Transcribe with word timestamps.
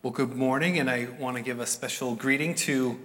Well, 0.00 0.12
good 0.12 0.36
morning, 0.36 0.78
and 0.78 0.88
I 0.88 1.08
want 1.18 1.38
to 1.38 1.42
give 1.42 1.58
a 1.58 1.66
special 1.66 2.14
greeting 2.14 2.54
to 2.54 2.96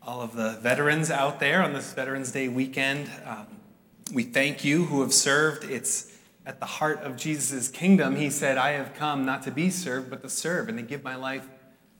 all 0.00 0.22
of 0.22 0.34
the 0.34 0.58
veterans 0.62 1.10
out 1.10 1.40
there 1.40 1.62
on 1.62 1.74
this 1.74 1.92
Veterans 1.92 2.32
Day 2.32 2.48
weekend. 2.48 3.10
Um, 3.26 3.46
we 4.14 4.22
thank 4.22 4.64
you 4.64 4.86
who 4.86 5.02
have 5.02 5.12
served. 5.12 5.64
It's 5.64 6.10
at 6.46 6.58
the 6.58 6.64
heart 6.64 7.00
of 7.00 7.18
Jesus' 7.18 7.68
kingdom. 7.68 8.16
He 8.16 8.30
said, 8.30 8.56
I 8.56 8.70
have 8.70 8.94
come 8.94 9.26
not 9.26 9.42
to 9.42 9.50
be 9.50 9.68
served, 9.68 10.08
but 10.08 10.22
to 10.22 10.30
serve, 10.30 10.70
and 10.70 10.78
to 10.78 10.82
give 10.82 11.04
my 11.04 11.16
life 11.16 11.46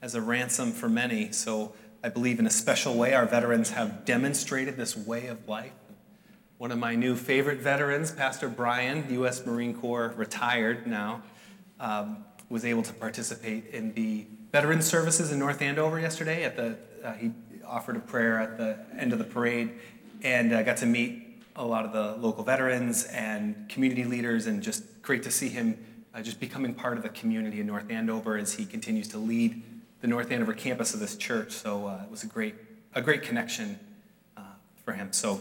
as 0.00 0.14
a 0.14 0.22
ransom 0.22 0.72
for 0.72 0.88
many. 0.88 1.30
So 1.32 1.74
I 2.02 2.08
believe 2.08 2.38
in 2.38 2.46
a 2.46 2.50
special 2.50 2.94
way 2.94 3.12
our 3.12 3.26
veterans 3.26 3.68
have 3.72 4.06
demonstrated 4.06 4.78
this 4.78 4.96
way 4.96 5.26
of 5.26 5.46
life. 5.46 5.74
One 6.56 6.72
of 6.72 6.78
my 6.78 6.94
new 6.94 7.16
favorite 7.16 7.58
veterans, 7.58 8.12
Pastor 8.12 8.48
Brian, 8.48 9.04
U.S. 9.10 9.44
Marine 9.44 9.74
Corps, 9.74 10.14
retired 10.16 10.86
now. 10.86 11.20
Um, 11.78 12.24
was 12.48 12.64
able 12.64 12.82
to 12.82 12.92
participate 12.92 13.66
in 13.72 13.92
the 13.94 14.26
veteran 14.52 14.80
services 14.82 15.32
in 15.32 15.38
North 15.38 15.62
Andover 15.62 16.00
yesterday. 16.00 16.45
At 16.45 16.56
the 16.56 16.77
uh, 17.05 17.12
he 17.14 17.32
offered 17.64 17.96
a 17.96 18.00
prayer 18.00 18.38
at 18.41 18.59
the 18.59 18.78
end 18.96 19.12
of 19.12 19.19
the 19.19 19.24
parade, 19.24 19.72
and 20.22 20.52
uh, 20.52 20.62
got 20.62 20.77
to 20.78 20.86
meet 20.86 21.42
a 21.56 21.64
lot 21.64 21.84
of 21.84 21.92
the 21.92 22.16
local 22.20 22.45
veterans 22.45 23.05
and 23.05 23.69
community 23.69 24.05
leaders, 24.05 24.46
and 24.46 24.62
just 24.62 25.02
great 25.02 25.22
to 25.22 25.30
see 25.30 25.48
him 25.48 25.78
uh, 26.14 26.22
just 26.22 26.41
becoming 26.41 26.74
part 26.74 26.96
of 26.96 27.02
the 27.02 27.09
community 27.10 27.60
in 27.60 27.66
North 27.66 27.91
Andover 27.91 28.36
as 28.36 28.55
he 28.55 28.64
continues 28.64 29.08
to 29.08 29.19
lead 29.19 29.62
the 30.00 30.06
North 30.06 30.30
Andover 30.30 30.52
campus 30.52 30.94
of 30.94 31.00
this 31.00 31.16
church. 31.16 31.52
So 31.52 31.86
uh, 31.86 32.02
it 32.05 32.10
was 32.10 32.22
a 32.22 32.27
great 32.27 32.55
a 32.94 33.02
great 33.02 33.22
connection 33.22 33.78
uh, 34.36 34.41
for 34.84 34.92
him. 34.92 35.12
So, 35.12 35.41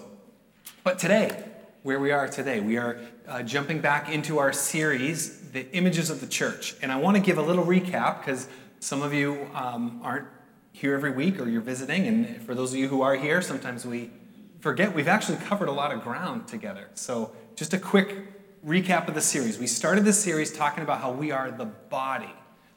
but 0.84 1.00
today 1.00 1.44
where 1.86 2.00
we 2.00 2.10
are 2.10 2.28
today. 2.28 2.62
We 2.62 2.78
are 2.78 2.98
uh, 3.28 3.44
jumping 3.44 3.82
back 3.82 4.10
into 4.10 4.38
our 4.38 4.54
series, 4.54 5.52
The 5.52 5.72
Images 5.76 6.10
of 6.10 6.22
the 6.22 6.28
Church. 6.28 6.76
And 6.82 6.92
I 6.92 6.98
want 6.98 7.18
to 7.18 7.22
give 7.22 7.38
a 7.38 7.42
little 7.42 7.66
recap 7.66 8.20
because 8.20 8.48
some 8.80 9.02
of 9.02 9.14
you 9.14 9.48
um, 9.54 10.00
aren't 10.04 10.28
here 10.72 10.94
every 10.94 11.12
week 11.12 11.40
or 11.40 11.48
you're 11.48 11.62
visiting. 11.62 12.06
And 12.08 12.42
for 12.44 12.54
those 12.54 12.74
of 12.74 12.80
you 12.80 12.88
who 12.88 13.02
are 13.02 13.16
here, 13.16 13.42
sometimes 13.42 13.86
we 13.86 14.12
forget 14.60 14.94
we've 14.94 15.08
actually 15.08 15.38
covered 15.38 15.70
a 15.70 15.72
lot 15.72 15.92
of 15.92 16.04
ground 16.04 16.48
together. 16.48 16.90
So, 16.94 17.32
just 17.56 17.74
a 17.74 17.78
quick 17.78 18.64
recap 18.66 19.08
of 19.08 19.16
the 19.16 19.22
series. 19.22 19.58
We 19.58 19.68
started 19.68 20.04
this 20.04 20.20
series 20.20 20.52
talking 20.52 20.84
about 20.84 21.00
how 21.00 21.12
we 21.12 21.32
are 21.32 21.52
the 21.52 21.66
body. 21.66 22.34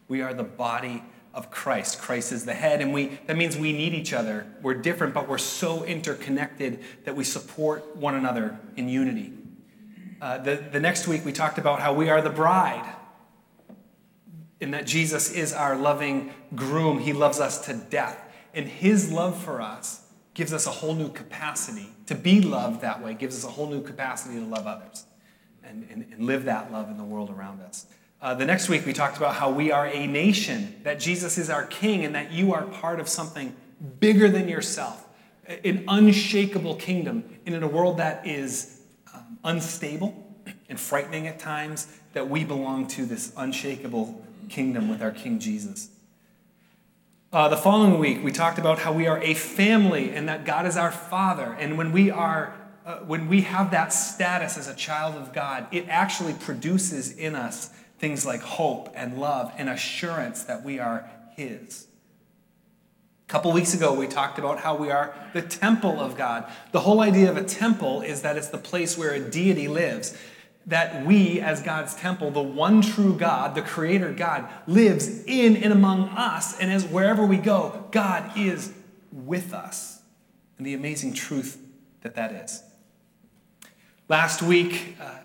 We 0.06 0.22
are 0.22 0.32
the 0.32 0.44
body 0.44 1.02
of 1.34 1.50
Christ. 1.50 2.00
Christ 2.00 2.32
is 2.32 2.44
the 2.44 2.54
head, 2.54 2.80
and 2.80 2.92
we 2.92 3.18
that 3.26 3.36
means 3.36 3.56
we 3.56 3.72
need 3.72 3.94
each 3.94 4.12
other. 4.12 4.46
We're 4.62 4.74
different, 4.74 5.14
but 5.14 5.28
we're 5.28 5.38
so 5.38 5.84
interconnected 5.84 6.80
that 7.04 7.16
we 7.16 7.24
support 7.24 7.96
one 7.96 8.14
another 8.14 8.58
in 8.76 8.88
unity. 8.88 9.32
Uh, 10.20 10.38
the, 10.38 10.56
the 10.56 10.80
next 10.80 11.06
week, 11.06 11.24
we 11.24 11.32
talked 11.32 11.58
about 11.58 11.80
how 11.80 11.92
we 11.92 12.10
are 12.10 12.20
the 12.20 12.30
bride, 12.30 12.94
and 14.60 14.74
that 14.74 14.86
Jesus 14.86 15.30
is 15.30 15.52
our 15.52 15.76
loving 15.76 16.32
groom. 16.56 16.98
He 16.98 17.12
loves 17.12 17.38
us 17.38 17.66
to 17.66 17.74
death, 17.74 18.20
and 18.52 18.66
his 18.66 19.12
love 19.12 19.40
for 19.40 19.60
us 19.60 20.06
gives 20.34 20.52
us 20.52 20.66
a 20.66 20.70
whole 20.70 20.94
new 20.94 21.08
capacity 21.08 21.88
to 22.06 22.14
be 22.14 22.40
loved 22.40 22.80
that 22.80 23.02
way, 23.02 23.14
gives 23.14 23.36
us 23.36 23.44
a 23.44 23.52
whole 23.52 23.68
new 23.68 23.82
capacity 23.82 24.36
to 24.36 24.44
love 24.44 24.66
others 24.66 25.04
and, 25.62 25.86
and, 25.90 26.06
and 26.12 26.26
live 26.26 26.44
that 26.44 26.72
love 26.72 26.90
in 26.90 26.96
the 26.96 27.04
world 27.04 27.30
around 27.30 27.60
us. 27.60 27.86
Uh, 28.20 28.34
the 28.34 28.44
next 28.44 28.68
week, 28.68 28.84
we 28.84 28.92
talked 28.92 29.16
about 29.16 29.34
how 29.34 29.50
we 29.50 29.70
are 29.70 29.86
a 29.86 30.06
nation, 30.06 30.74
that 30.82 30.98
Jesus 30.98 31.38
is 31.38 31.50
our 31.50 31.66
king, 31.66 32.04
and 32.04 32.14
that 32.16 32.32
you 32.32 32.52
are 32.52 32.64
part 32.64 32.98
of 32.98 33.08
something 33.08 33.54
bigger 34.00 34.28
than 34.28 34.48
yourself, 34.48 35.06
an 35.46 35.84
unshakable 35.86 36.74
kingdom. 36.74 37.22
And 37.46 37.54
in 37.54 37.62
a 37.62 37.68
world 37.68 37.98
that 37.98 38.26
is 38.26 38.77
unstable 39.44 40.24
and 40.68 40.78
frightening 40.78 41.26
at 41.26 41.38
times, 41.38 41.86
that 42.12 42.28
we 42.28 42.44
belong 42.44 42.86
to 42.86 43.04
this 43.04 43.32
unshakable 43.36 44.24
kingdom 44.48 44.88
with 44.88 45.02
our 45.02 45.10
King 45.10 45.38
Jesus. 45.38 45.90
Uh, 47.30 47.48
the 47.48 47.56
following 47.56 47.98
week, 47.98 48.24
we 48.24 48.32
talked 48.32 48.58
about 48.58 48.78
how 48.78 48.92
we 48.92 49.06
are 49.06 49.20
a 49.22 49.34
family 49.34 50.10
and 50.12 50.28
that 50.28 50.46
God 50.46 50.64
is 50.64 50.76
our 50.78 50.90
Father. 50.90 51.56
And 51.58 51.76
when 51.76 51.92
we 51.92 52.10
are 52.10 52.54
uh, 52.86 53.00
when 53.00 53.28
we 53.28 53.42
have 53.42 53.70
that 53.72 53.92
status 53.92 54.56
as 54.56 54.66
a 54.66 54.74
child 54.74 55.14
of 55.14 55.34
God, 55.34 55.66
it 55.72 55.86
actually 55.90 56.32
produces 56.32 57.12
in 57.12 57.34
us 57.34 57.68
things 57.98 58.24
like 58.24 58.40
hope 58.40 58.90
and 58.94 59.18
love 59.18 59.52
and 59.58 59.68
assurance 59.68 60.44
that 60.44 60.64
we 60.64 60.78
are 60.78 61.10
His. 61.36 61.87
A 63.28 63.30
couple 63.30 63.52
weeks 63.52 63.74
ago, 63.74 63.92
we 63.92 64.06
talked 64.06 64.38
about 64.38 64.60
how 64.60 64.74
we 64.74 64.90
are 64.90 65.14
the 65.34 65.42
temple 65.42 66.00
of 66.00 66.16
God. 66.16 66.50
The 66.72 66.80
whole 66.80 67.02
idea 67.02 67.30
of 67.30 67.36
a 67.36 67.44
temple 67.44 68.00
is 68.00 68.22
that 68.22 68.38
it's 68.38 68.48
the 68.48 68.56
place 68.56 68.96
where 68.96 69.12
a 69.12 69.20
deity 69.20 69.68
lives. 69.68 70.16
That 70.64 71.04
we, 71.04 71.38
as 71.38 71.60
God's 71.60 71.94
temple, 71.94 72.30
the 72.30 72.40
one 72.40 72.80
true 72.80 73.14
God, 73.14 73.54
the 73.54 73.60
Creator 73.60 74.14
God, 74.14 74.48
lives 74.66 75.24
in 75.26 75.58
and 75.58 75.74
among 75.74 76.08
us. 76.08 76.58
And 76.58 76.72
as 76.72 76.86
wherever 76.86 77.26
we 77.26 77.36
go, 77.36 77.86
God 77.90 78.34
is 78.34 78.72
with 79.12 79.52
us. 79.52 80.00
And 80.56 80.66
the 80.66 80.72
amazing 80.72 81.12
truth 81.12 81.60
that 82.00 82.14
that 82.14 82.32
is. 82.32 82.62
Last 84.08 84.40
week, 84.40 84.96
uh, 84.98 85.18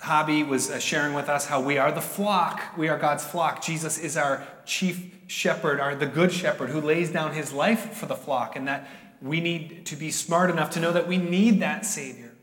Hobby 0.00 0.42
was 0.42 0.70
uh, 0.70 0.78
sharing 0.78 1.12
with 1.12 1.28
us 1.28 1.44
how 1.44 1.60
we 1.60 1.76
are 1.76 1.92
the 1.92 2.00
flock. 2.00 2.62
We 2.78 2.88
are 2.88 2.98
God's 2.98 3.26
flock. 3.26 3.62
Jesus 3.62 3.98
is 3.98 4.16
our 4.16 4.42
chief 4.64 5.17
shepherd, 5.28 5.78
our 5.78 5.94
the 5.94 6.06
good 6.06 6.32
shepherd 6.32 6.70
who 6.70 6.80
lays 6.80 7.12
down 7.12 7.34
his 7.34 7.52
life 7.52 7.92
for 7.92 8.06
the 8.06 8.16
flock, 8.16 8.56
and 8.56 8.66
that 8.66 8.88
we 9.22 9.40
need 9.40 9.86
to 9.86 9.94
be 9.94 10.10
smart 10.10 10.50
enough 10.50 10.70
to 10.70 10.80
know 10.80 10.90
that 10.92 11.06
we 11.06 11.18
need 11.18 11.60
that 11.60 11.86
Savior. 11.86 12.34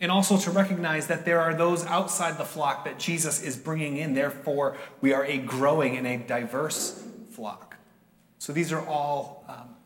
And 0.00 0.10
also 0.10 0.38
to 0.38 0.50
recognize 0.50 1.08
that 1.08 1.26
there 1.26 1.40
are 1.40 1.52
those 1.52 1.84
outside 1.84 2.38
the 2.38 2.44
flock 2.44 2.86
that 2.86 2.98
Jesus 2.98 3.42
is 3.42 3.56
bringing 3.56 3.98
in. 3.98 4.14
Therefore, 4.14 4.78
we 5.02 5.12
are 5.12 5.26
a 5.26 5.36
growing 5.36 5.98
and 5.98 6.06
a 6.06 6.16
diverse 6.16 7.04
flock. 7.30 7.76
So 8.38 8.54
these 8.54 8.72
are 8.72 8.84
all 8.86 9.44
um, 9.46 9.76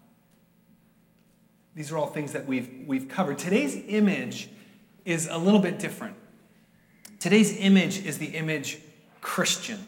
these 1.74 1.90
are 1.90 1.98
all 1.98 2.06
things 2.06 2.32
that 2.32 2.46
we've 2.46 2.84
we've 2.86 3.08
covered. 3.08 3.38
Today's 3.38 3.74
image 3.88 4.48
is 5.04 5.26
a 5.26 5.36
little 5.36 5.58
bit 5.58 5.80
different. 5.80 6.14
Today's 7.18 7.56
image 7.56 8.06
is 8.06 8.18
the 8.18 8.26
image 8.26 8.78
Christian. 9.20 9.84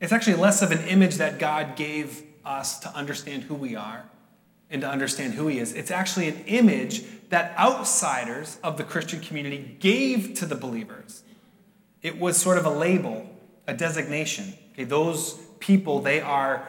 It's 0.00 0.12
actually 0.12 0.36
less 0.36 0.62
of 0.62 0.70
an 0.70 0.80
image 0.88 1.16
that 1.16 1.38
God 1.38 1.76
gave 1.76 2.22
us 2.44 2.78
to 2.80 2.88
understand 2.94 3.44
who 3.44 3.54
we 3.54 3.76
are 3.76 4.04
and 4.70 4.82
to 4.82 4.88
understand 4.88 5.34
who 5.34 5.46
He 5.46 5.58
is. 5.58 5.72
It's 5.72 5.90
actually 5.90 6.28
an 6.28 6.44
image 6.46 7.02
that 7.28 7.56
outsiders 7.58 8.58
of 8.62 8.76
the 8.76 8.84
Christian 8.84 9.20
community 9.20 9.76
gave 9.78 10.34
to 10.34 10.46
the 10.46 10.54
believers. 10.54 11.22
It 12.02 12.18
was 12.18 12.36
sort 12.36 12.56
of 12.56 12.64
a 12.64 12.70
label, 12.70 13.28
a 13.66 13.74
designation. 13.74 14.54
Okay, 14.72 14.84
those 14.84 15.34
people, 15.58 16.00
they 16.00 16.20
are 16.20 16.68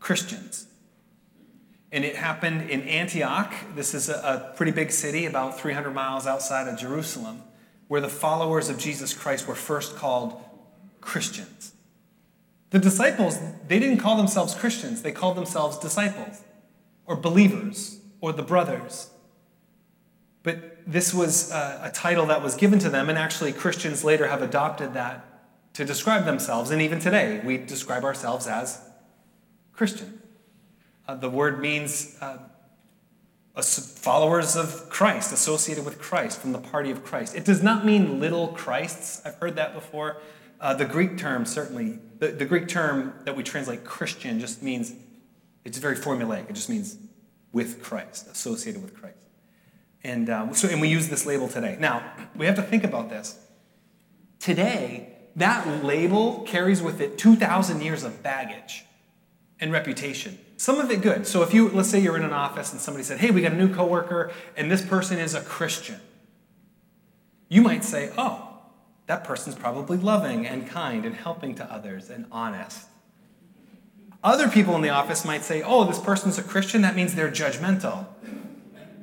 Christians. 0.00 0.66
And 1.92 2.04
it 2.04 2.16
happened 2.16 2.70
in 2.70 2.82
Antioch. 2.82 3.54
This 3.76 3.94
is 3.94 4.08
a, 4.08 4.50
a 4.52 4.56
pretty 4.56 4.72
big 4.72 4.90
city, 4.90 5.26
about 5.26 5.60
300 5.60 5.92
miles 5.92 6.26
outside 6.26 6.66
of 6.66 6.78
Jerusalem 6.78 7.42
where 7.88 8.00
the 8.00 8.08
followers 8.08 8.68
of 8.68 8.78
Jesus 8.78 9.14
Christ 9.14 9.46
were 9.46 9.54
first 9.54 9.96
called 9.96 10.42
Christians. 11.00 11.73
The 12.74 12.80
disciples, 12.80 13.38
they 13.68 13.78
didn't 13.78 13.98
call 13.98 14.16
themselves 14.16 14.52
Christians, 14.52 15.02
they 15.02 15.12
called 15.12 15.36
themselves 15.36 15.78
disciples 15.78 16.42
or 17.06 17.14
believers 17.14 18.00
or 18.20 18.32
the 18.32 18.42
brothers. 18.42 19.10
But 20.42 20.82
this 20.84 21.14
was 21.14 21.52
a, 21.52 21.82
a 21.84 21.90
title 21.92 22.26
that 22.26 22.42
was 22.42 22.56
given 22.56 22.80
to 22.80 22.90
them, 22.90 23.08
and 23.08 23.16
actually, 23.16 23.52
Christians 23.52 24.02
later 24.02 24.26
have 24.26 24.42
adopted 24.42 24.92
that 24.94 25.24
to 25.74 25.84
describe 25.84 26.24
themselves. 26.24 26.72
And 26.72 26.82
even 26.82 26.98
today, 26.98 27.40
we 27.44 27.58
describe 27.58 28.02
ourselves 28.02 28.48
as 28.48 28.80
Christian. 29.72 30.20
Uh, 31.06 31.14
the 31.14 31.30
word 31.30 31.60
means 31.60 32.16
uh, 32.20 32.38
followers 33.62 34.56
of 34.56 34.88
Christ, 34.88 35.32
associated 35.32 35.84
with 35.84 36.00
Christ, 36.00 36.40
from 36.40 36.50
the 36.50 36.58
party 36.58 36.90
of 36.90 37.04
Christ. 37.04 37.36
It 37.36 37.44
does 37.44 37.62
not 37.62 37.86
mean 37.86 38.18
little 38.18 38.48
Christs. 38.48 39.22
I've 39.24 39.36
heard 39.36 39.54
that 39.54 39.74
before. 39.74 40.16
Uh, 40.64 40.72
the 40.72 40.86
Greek 40.86 41.18
term, 41.18 41.44
certainly, 41.44 41.98
the, 42.20 42.28
the 42.28 42.46
Greek 42.46 42.68
term 42.68 43.12
that 43.26 43.36
we 43.36 43.42
translate 43.42 43.84
Christian 43.84 44.40
just 44.40 44.62
means, 44.62 44.94
it's 45.62 45.76
very 45.76 45.94
formulaic. 45.94 46.48
It 46.48 46.54
just 46.54 46.70
means 46.70 46.96
with 47.52 47.82
Christ, 47.82 48.28
associated 48.28 48.82
with 48.82 48.98
Christ. 48.98 49.18
And, 50.02 50.30
um, 50.30 50.54
so, 50.54 50.66
and 50.66 50.80
we 50.80 50.88
use 50.88 51.10
this 51.10 51.26
label 51.26 51.48
today. 51.48 51.76
Now, 51.78 52.02
we 52.34 52.46
have 52.46 52.54
to 52.56 52.62
think 52.62 52.82
about 52.82 53.10
this. 53.10 53.38
Today, 54.40 55.12
that 55.36 55.84
label 55.84 56.40
carries 56.46 56.80
with 56.80 57.02
it 57.02 57.18
2,000 57.18 57.82
years 57.82 58.02
of 58.02 58.22
baggage 58.22 58.86
and 59.60 59.70
reputation. 59.70 60.38
Some 60.56 60.80
of 60.80 60.90
it 60.90 61.02
good. 61.02 61.26
So 61.26 61.42
if 61.42 61.52
you, 61.52 61.68
let's 61.68 61.90
say 61.90 62.00
you're 62.00 62.16
in 62.16 62.24
an 62.24 62.32
office 62.32 62.72
and 62.72 62.80
somebody 62.80 63.04
said, 63.04 63.18
hey, 63.18 63.30
we 63.30 63.42
got 63.42 63.52
a 63.52 63.56
new 63.56 63.74
coworker 63.74 64.32
and 64.56 64.70
this 64.70 64.82
person 64.82 65.18
is 65.18 65.34
a 65.34 65.42
Christian. 65.42 66.00
You 67.50 67.60
might 67.60 67.84
say, 67.84 68.10
oh, 68.16 68.53
that 69.06 69.24
person's 69.24 69.54
probably 69.54 69.98
loving 69.98 70.46
and 70.46 70.66
kind 70.66 71.04
and 71.04 71.14
helping 71.14 71.54
to 71.56 71.72
others 71.72 72.10
and 72.10 72.26
honest. 72.32 72.86
Other 74.22 74.48
people 74.48 74.74
in 74.74 74.80
the 74.80 74.88
office 74.88 75.24
might 75.24 75.44
say, 75.44 75.62
oh, 75.62 75.84
this 75.84 75.98
person's 75.98 76.38
a 76.38 76.42
Christian, 76.42 76.80
that 76.82 76.96
means 76.96 77.14
they're 77.14 77.30
judgmental. 77.30 78.06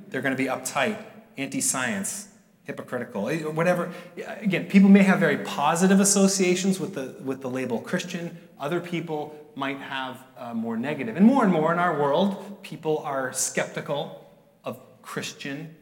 They're 0.10 0.22
going 0.22 0.36
to 0.36 0.44
be 0.44 0.50
uptight, 0.50 0.98
anti 1.38 1.62
science, 1.62 2.28
hypocritical, 2.64 3.30
eh, 3.30 3.44
whatever. 3.44 3.94
Again, 4.40 4.66
people 4.66 4.90
may 4.90 5.04
have 5.04 5.20
very 5.20 5.38
positive 5.38 6.00
associations 6.00 6.80
with 6.80 6.96
the, 6.96 7.16
with 7.24 7.42
the 7.42 7.50
label 7.50 7.80
Christian. 7.80 8.36
Other 8.60 8.80
people 8.80 9.36
might 9.56 9.78
have 9.78 10.24
uh, 10.38 10.54
more 10.54 10.76
negative. 10.76 11.16
And 11.16 11.26
more 11.26 11.44
and 11.44 11.54
more 11.54 11.72
in 11.72 11.80
our 11.80 12.00
world, 12.00 12.64
people 12.64 13.00
are 13.00 13.32
skeptical 13.32 14.28
of 14.64 14.80
Christian, 15.02 15.76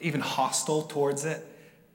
even 0.00 0.20
hostile 0.20 0.82
towards 0.82 1.26
it. 1.26 1.46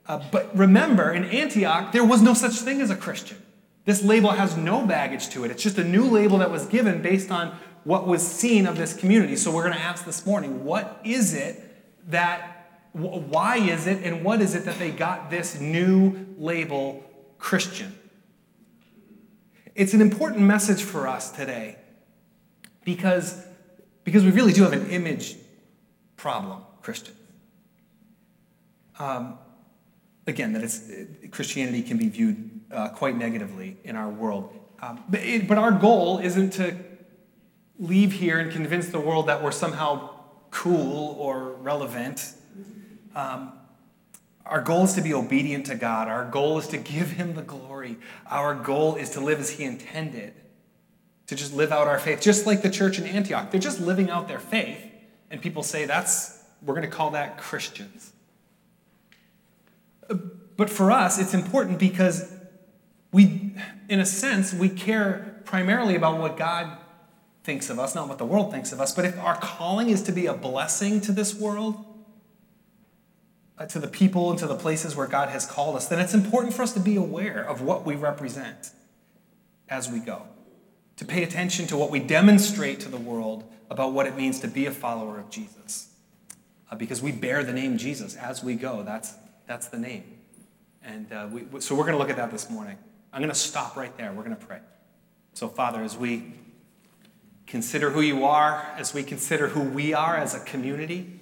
Uh, 0.10 0.20
but 0.32 0.58
remember, 0.58 1.12
in 1.12 1.24
Antioch, 1.26 1.92
there 1.92 2.04
was 2.04 2.20
no 2.20 2.34
such 2.34 2.54
thing 2.54 2.82
as 2.82 2.90
a 2.90 2.96
Christian. 2.96 3.38
This 3.86 4.04
label 4.04 4.32
has 4.32 4.58
no 4.58 4.86
baggage 4.86 5.30
to 5.30 5.46
it. 5.46 5.52
It's 5.52 5.62
just 5.62 5.78
a 5.78 5.84
new 5.84 6.04
label 6.04 6.40
that 6.40 6.50
was 6.50 6.66
given 6.66 7.04
based 7.04 7.30
on 7.30 7.56
what 7.84 8.08
was 8.08 8.28
seen 8.28 8.66
of 8.66 8.76
this 8.76 8.96
community. 8.96 9.36
So 9.36 9.52
we're 9.54 9.64
going 9.64 9.76
to 9.76 9.80
ask 9.82 10.06
this 10.06 10.26
morning 10.26 10.66
what 10.66 11.00
is 11.04 11.36
it 11.36 11.64
that, 12.10 12.72
why 12.92 13.58
is 13.58 13.86
it, 13.86 14.04
and 14.04 14.24
what 14.24 14.42
is 14.42 14.56
it 14.56 14.66
that 14.66 14.80
they 14.80 14.90
got 14.90 15.30
this 15.30 15.60
new 15.60 16.26
label 16.40 17.04
Christian? 17.38 17.96
It's 19.76 19.94
an 19.94 20.02
important 20.02 20.42
message 20.42 20.82
for 20.82 21.08
us 21.08 21.30
today 21.30 21.78
because, 22.84 23.46
because 24.04 24.26
we 24.26 24.32
really 24.32 24.54
do 24.54 24.64
have 24.64 24.74
an 24.74 24.90
image 24.90 25.36
problem, 26.18 26.64
Christian. 26.82 27.16
Um, 28.98 29.38
again, 30.28 30.54
that 30.54 30.64
it's, 30.64 30.82
Christianity 31.32 31.82
can 31.82 31.98
be 31.98 32.10
viewed 32.10 32.62
uh, 32.72 32.90
quite 32.90 33.16
negatively 33.18 33.78
in 33.84 33.96
our 33.96 34.10
world. 34.10 34.54
Um, 34.82 35.04
but, 35.10 35.22
it, 35.22 35.48
but 35.48 35.58
our 35.58 35.72
goal 35.72 36.20
isn't 36.20 36.52
to 36.54 36.76
leave 37.80 38.14
here 38.14 38.40
and 38.40 38.52
convince 38.52 38.90
the 38.90 39.00
world 39.00 39.28
that 39.28 39.44
we're 39.44 39.52
somehow 39.52 40.10
cool 40.52 41.16
or 41.20 41.54
relevant. 41.54 42.34
Um, 43.16 43.54
our 44.46 44.62
goal 44.62 44.86
is 44.86 44.94
to 44.94 45.02
be 45.02 45.14
obedient 45.14 45.68
to 45.68 45.76
God. 45.76 46.08
Our 46.08 46.26
goal 46.26 46.58
is 46.58 46.68
to 46.68 46.78
give 46.78 47.12
Him 47.12 47.36
the 47.36 47.42
glory. 47.42 47.98
Our 48.28 48.56
goal 48.56 48.96
is 48.96 49.12
to 49.12 49.20
live 49.20 49.40
as 49.40 49.52
He 49.52 49.64
intended, 49.64 50.34
to 51.28 51.36
just 51.36 51.54
live 51.54 51.72
out 51.72 51.88
our 51.88 52.00
faith, 52.00 52.22
just 52.22 52.46
like 52.46 52.62
the 52.62 52.70
church 52.70 52.98
in 52.98 53.06
Antioch. 53.06 53.52
They're 53.52 53.60
just 53.62 53.80
living 53.80 54.10
out 54.10 54.28
their 54.28 54.40
faith, 54.40 54.84
and 55.30 55.42
people 55.42 55.64
say 55.64 55.86
that's, 55.86 56.44
we're 56.64 56.74
going 56.74 56.90
to 56.90 56.96
call 56.96 57.12
that 57.12 57.38
Christians. 57.38 58.12
But 60.58 60.70
for 60.70 60.92
us, 60.92 61.20
it's 61.20 61.34
important 61.34 61.80
because 61.80 62.32
we, 63.12 63.56
in 63.88 64.00
a 64.00 64.06
sense, 64.06 64.54
we 64.54 64.70
care 64.70 65.42
primarily 65.46 65.96
about 65.96 66.20
what 66.20 66.38
God 66.38 66.78
thinks 67.44 67.70
of 67.70 67.80
us, 67.80 67.96
not 67.96 68.08
what 68.08 68.18
the 68.18 68.26
world 68.26 68.52
thinks 68.52 68.72
of 68.72 68.82
us. 68.82 68.94
But 68.94 69.06
if 69.06 69.18
our 69.20 69.36
calling 69.38 69.90
is 69.90 70.04
to 70.04 70.12
be 70.12 70.26
a 70.26 70.34
blessing 70.34 71.02
to 71.02 71.12
this 71.12 71.34
world, 71.34 71.86
uh, 73.58 73.66
to 73.68 73.80
the 73.80 73.88
people 73.88 74.30
and 74.30 74.40
to 74.40 74.48
the 74.48 74.56
places 74.56 74.96
where 74.96 75.08
God 75.08 75.30
has 75.30 75.46
called 75.46 75.76
us, 75.76 75.88
then 75.88 76.00
it's 76.00 76.14
important 76.14 76.54
for 76.54 76.62
us 76.62 76.74
to 76.74 76.80
be 76.80 76.96
aware 76.96 77.44
of 77.44 77.62
what 77.62 77.86
we 77.86 77.96
represent 77.96 78.72
as 79.68 79.90
we 79.90 80.00
go, 80.00 80.24
to 80.98 81.06
pay 81.06 81.24
attention 81.24 81.68
to 81.68 81.78
what 81.78 81.92
we 81.92 82.00
demonstrate 82.00 82.80
to 82.82 82.90
the 82.90 82.98
world 82.98 83.44
about 83.70 83.94
what 83.94 84.08
it 84.08 84.16
means 84.16 84.40
to 84.40 84.48
be 84.48 84.66
a 84.66 84.72
follower 84.72 85.20
of 85.20 85.30
Jesus. 85.30 85.90
Uh, 86.72 86.76
because 86.76 87.02
we 87.02 87.12
bear 87.12 87.44
the 87.44 87.54
name 87.54 87.78
Jesus 87.78 88.16
as 88.16 88.44
we 88.44 88.56
go. 88.56 88.84
That's, 88.84 89.14
that's 89.50 89.68
the 89.68 89.80
name. 89.80 90.04
And 90.84 91.12
uh, 91.12 91.28
we, 91.32 91.60
so 91.60 91.74
we're 91.74 91.84
going 91.84 91.94
to 91.94 91.98
look 91.98 92.12
at 92.12 92.18
that 92.18 92.30
this 92.30 92.52
morning. 92.52 92.78
I'm 93.12 93.20
going 93.20 93.32
to 93.32 93.36
stop 93.36 93.76
right 93.76 93.96
there. 93.98 94.14
We're 94.14 94.24
going 94.24 94.38
to 94.38 94.46
pray. 94.46 94.60
So, 95.34 95.48
Father, 95.48 95.82
as 95.82 95.98
we 95.98 96.34
consider 97.48 97.90
who 97.90 98.02
you 98.02 98.26
are, 98.26 98.72
as 98.78 98.94
we 98.94 99.02
consider 99.02 99.48
who 99.48 99.62
we 99.62 99.92
are 99.92 100.16
as 100.16 100.36
a 100.36 100.40
community, 100.42 101.20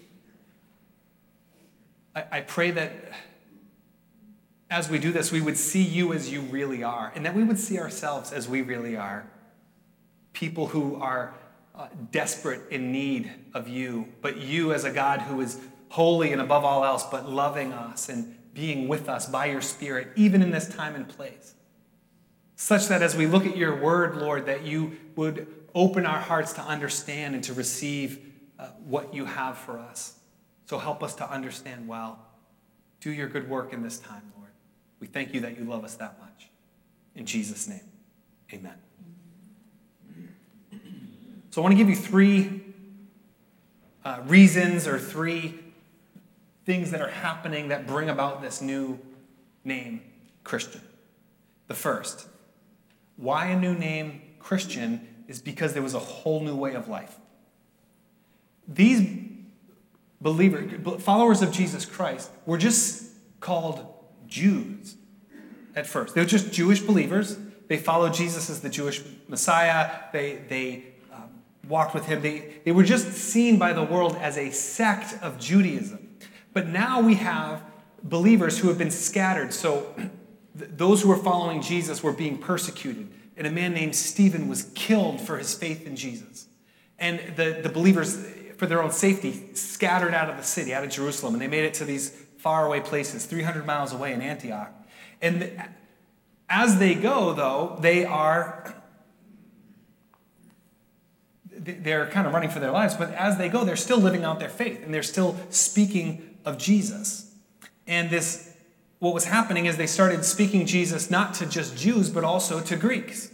I, 2.14 2.26
I 2.30 2.42
pray 2.42 2.72
that 2.72 2.92
as 4.70 4.90
we 4.90 5.00
do 5.00 5.14
this, 5.14 5.32
we 5.32 5.40
would 5.40 5.58
see 5.58 5.82
you 5.82 6.12
as 6.12 6.30
you 6.30 6.42
really 6.42 6.84
are, 6.84 7.14
and 7.16 7.26
that 7.26 7.34
we 7.34 7.46
would 7.46 7.58
see 7.58 7.80
ourselves 7.80 8.34
as 8.34 8.50
we 8.50 8.62
really 8.62 8.98
are. 8.98 9.26
People 10.34 10.68
who 10.68 10.98
are 10.98 11.34
uh, 11.74 11.88
desperate 12.12 12.70
in 12.72 12.92
need 12.92 13.32
of 13.54 13.70
you, 13.70 14.10
but 14.22 14.36
you 14.36 14.74
as 14.74 14.84
a 14.84 14.92
God 14.92 15.22
who 15.22 15.40
is 15.40 15.62
holy 15.90 16.32
and 16.32 16.42
above 16.42 16.64
all 16.64 16.84
else, 16.84 17.06
but 17.06 17.30
loving 17.30 17.74
us 17.74 18.10
and 18.10 18.36
being 18.54 18.88
with 18.88 19.08
us 19.08 19.28
by 19.28 19.46
your 19.46 19.62
Spirit, 19.62 20.10
even 20.16 20.42
in 20.42 20.52
this 20.52 20.68
time 20.68 20.96
and 20.96 21.08
place. 21.08 21.54
Such 22.56 22.88
that 22.88 23.04
as 23.04 23.16
we 23.16 23.28
look 23.28 23.46
at 23.46 23.56
your 23.56 23.80
word, 23.80 24.18
Lord, 24.18 24.48
that 24.48 24.64
you 24.64 24.98
would 25.16 25.48
open 25.76 26.08
our 26.08 26.20
hearts 26.20 26.54
to 26.54 26.62
understand 26.62 27.36
and 27.36 27.44
to 27.44 27.54
receive 27.54 28.34
uh, 28.58 28.70
what 28.84 29.14
you 29.14 29.26
have 29.26 29.58
for 29.58 29.78
us. 29.78 30.18
So 30.66 30.80
help 30.80 31.04
us 31.04 31.14
to 31.16 31.32
understand 31.32 31.88
well. 31.88 32.20
Do 33.00 33.12
your 33.12 33.28
good 33.28 33.48
work 33.48 33.74
in 33.74 33.84
this 33.84 34.00
time, 34.00 34.24
Lord. 34.38 34.50
We 35.00 35.06
thank 35.06 35.36
you 35.36 35.42
that 35.42 35.58
you 35.58 35.66
love 35.66 35.84
us 35.84 35.96
that 35.96 36.20
much. 36.20 36.50
In 37.16 37.28
Jesus' 37.28 37.68
name, 37.68 37.82
amen. 38.52 38.74
So 41.52 41.62
I 41.62 41.64
want 41.64 41.74
to 41.74 41.78
give 41.78 41.90
you 41.90 41.96
three 41.96 42.64
uh, 44.04 44.22
reasons 44.26 44.88
or 44.88 44.98
three 44.98 45.54
things 46.68 46.92
that 46.92 47.02
are 47.02 47.08
happening 47.08 47.70
that 47.70 47.88
bring 47.88 48.10
about 48.10 48.42
this 48.42 48.62
new 48.62 49.00
name, 49.64 50.02
Christian. 50.44 50.82
The 51.68 51.74
first, 51.74 52.28
why 53.16 53.46
a 53.46 53.58
new 53.58 53.74
name, 53.74 54.22
Christian, 54.38 55.08
is 55.30 55.42
because 55.42 55.72
there 55.72 55.82
was 55.82 55.94
a 55.94 56.00
whole 56.00 56.42
new 56.42 56.58
way 56.58 56.76
of 56.76 56.90
life. 56.90 57.18
These 58.68 59.02
believers, 60.20 61.02
followers 61.02 61.42
of 61.42 61.54
Jesus 61.54 61.86
Christ, 61.86 62.30
were 62.46 62.58
just 62.58 63.14
called 63.40 63.86
Jews 64.28 64.98
at 65.74 65.88
first. 65.88 66.16
They 66.16 66.22
were 66.22 66.28
just 66.28 66.52
Jewish 66.52 66.82
believers. 66.82 67.38
They 67.70 67.78
followed 67.78 68.14
Jesus 68.14 68.50
as 68.50 68.60
the 68.60 68.70
Jewish 68.70 69.02
Messiah. 69.30 69.90
They, 70.12 70.42
they 70.50 70.84
um, 71.14 71.30
walked 71.70 71.94
with 71.94 72.08
him. 72.08 72.22
They, 72.22 72.56
they 72.66 72.74
were 72.74 72.84
just 72.84 73.14
seen 73.14 73.58
by 73.58 73.72
the 73.72 73.84
world 73.84 74.18
as 74.20 74.38
a 74.38 74.52
sect 74.52 75.16
of 75.24 75.40
Judaism. 75.40 76.07
But 76.58 76.70
now 76.70 77.02
we 77.02 77.14
have 77.14 77.62
believers 78.02 78.58
who 78.58 78.70
have 78.70 78.80
been 78.80 78.90
scattered. 78.90 79.54
So 79.54 79.94
those 80.56 81.04
who 81.04 81.10
were 81.10 81.18
following 81.18 81.62
Jesus 81.62 82.02
were 82.02 82.12
being 82.12 82.40
persecuted. 82.40 83.10
And 83.38 83.46
a 83.46 83.52
man 83.52 83.76
named 83.76 83.96
Stephen 83.96 84.48
was 84.48 84.64
killed 84.74 85.22
for 85.22 85.38
his 85.38 85.54
faith 85.54 85.86
in 85.86 85.96
Jesus. 85.96 86.48
And 86.98 87.20
the, 87.36 87.60
the 87.62 87.70
believers, 87.70 88.26
for 88.58 88.66
their 88.66 88.82
own 88.82 88.90
safety, 88.90 89.54
scattered 89.54 90.16
out 90.16 90.32
of 90.32 90.38
the 90.38 90.42
city, 90.42 90.74
out 90.74 90.84
of 90.84 90.90
Jerusalem, 90.90 91.36
and 91.36 91.42
they 91.44 91.48
made 91.48 91.64
it 91.64 91.76
to 91.76 91.86
these 91.86 92.10
faraway 92.40 92.80
places, 92.80 93.28
300 93.28 93.64
miles 93.64 93.94
away 93.94 94.12
in 94.12 94.24
Antioch. 94.24 94.74
And 95.22 95.64
as 96.50 96.80
they 96.80 96.96
go, 96.96 97.34
though, 97.34 97.78
they 97.82 98.04
are 98.04 98.74
they're 101.52 102.08
kind 102.08 102.26
of 102.26 102.34
running 102.34 102.50
for 102.50 102.60
their 102.60 102.72
lives, 102.72 102.96
but 102.96 103.12
as 103.14 103.38
they 103.38 103.48
go, 103.48 103.64
they're 103.64 103.76
still 103.76 104.00
living 104.00 104.24
out 104.24 104.40
their 104.40 104.50
faith 104.50 104.84
and 104.84 104.92
they're 104.92 105.04
still 105.04 105.38
speaking 105.52 106.27
of 106.48 106.58
Jesus. 106.58 107.36
And 107.86 108.10
this, 108.10 108.56
what 109.00 109.14
was 109.14 109.26
happening 109.26 109.66
is 109.66 109.76
they 109.76 109.86
started 109.86 110.24
speaking 110.24 110.66
Jesus 110.66 111.12
not 111.12 111.34
to 111.36 111.46
just 111.46 111.78
Jews, 111.78 112.10
but 112.10 112.24
also 112.24 112.62
to 112.62 112.78
Greeks. 112.78 113.32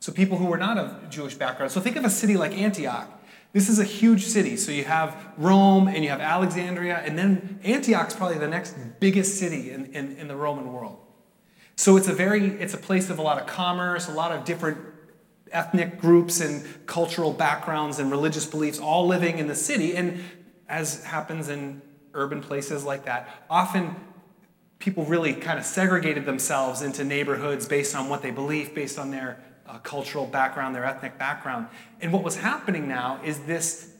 So 0.00 0.12
people 0.12 0.38
who 0.38 0.46
were 0.46 0.58
not 0.58 0.76
of 0.76 1.08
Jewish 1.08 1.34
background. 1.34 1.70
So 1.70 1.80
think 1.80 1.96
of 1.96 2.04
a 2.04 2.10
city 2.10 2.36
like 2.36 2.52
Antioch. 2.52 3.08
This 3.52 3.68
is 3.68 3.78
a 3.78 3.84
huge 3.84 4.24
city. 4.24 4.56
So 4.56 4.72
you 4.72 4.84
have 4.84 5.16
Rome 5.36 5.86
and 5.86 6.02
you 6.02 6.10
have 6.10 6.20
Alexandria, 6.20 6.98
and 6.98 7.16
then 7.16 7.60
Antioch's 7.64 8.14
probably 8.14 8.38
the 8.38 8.48
next 8.48 8.76
biggest 9.00 9.38
city 9.38 9.70
in, 9.70 9.86
in, 9.94 10.16
in 10.16 10.28
the 10.28 10.36
Roman 10.36 10.72
world. 10.72 10.98
So 11.76 11.96
it's 11.96 12.08
a 12.08 12.12
very, 12.12 12.48
it's 12.60 12.74
a 12.74 12.78
place 12.78 13.08
of 13.08 13.18
a 13.18 13.22
lot 13.22 13.40
of 13.40 13.46
commerce, 13.46 14.08
a 14.08 14.12
lot 14.12 14.32
of 14.32 14.44
different 14.44 14.78
ethnic 15.52 16.00
groups 16.00 16.40
and 16.40 16.64
cultural 16.86 17.32
backgrounds 17.32 18.00
and 18.00 18.10
religious 18.10 18.46
beliefs 18.46 18.80
all 18.80 19.06
living 19.06 19.38
in 19.38 19.46
the 19.46 19.54
city. 19.54 19.96
And 19.96 20.22
as 20.68 21.04
happens 21.04 21.48
in 21.48 21.80
urban 22.18 22.40
places 22.42 22.84
like 22.84 23.04
that, 23.06 23.28
often 23.48 23.96
people 24.78 25.04
really 25.04 25.34
kind 25.34 25.58
of 25.58 25.64
segregated 25.64 26.24
themselves 26.24 26.82
into 26.82 27.04
neighborhoods 27.04 27.66
based 27.66 27.96
on 27.96 28.08
what 28.08 28.22
they 28.22 28.30
believe, 28.30 28.74
based 28.74 28.98
on 28.98 29.10
their 29.10 29.42
uh, 29.66 29.78
cultural 29.78 30.26
background, 30.26 30.74
their 30.74 30.84
ethnic 30.84 31.18
background. 31.18 31.66
And 32.00 32.12
what 32.12 32.22
was 32.22 32.36
happening 32.36 32.88
now 32.88 33.20
is 33.24 33.40
this 33.40 33.92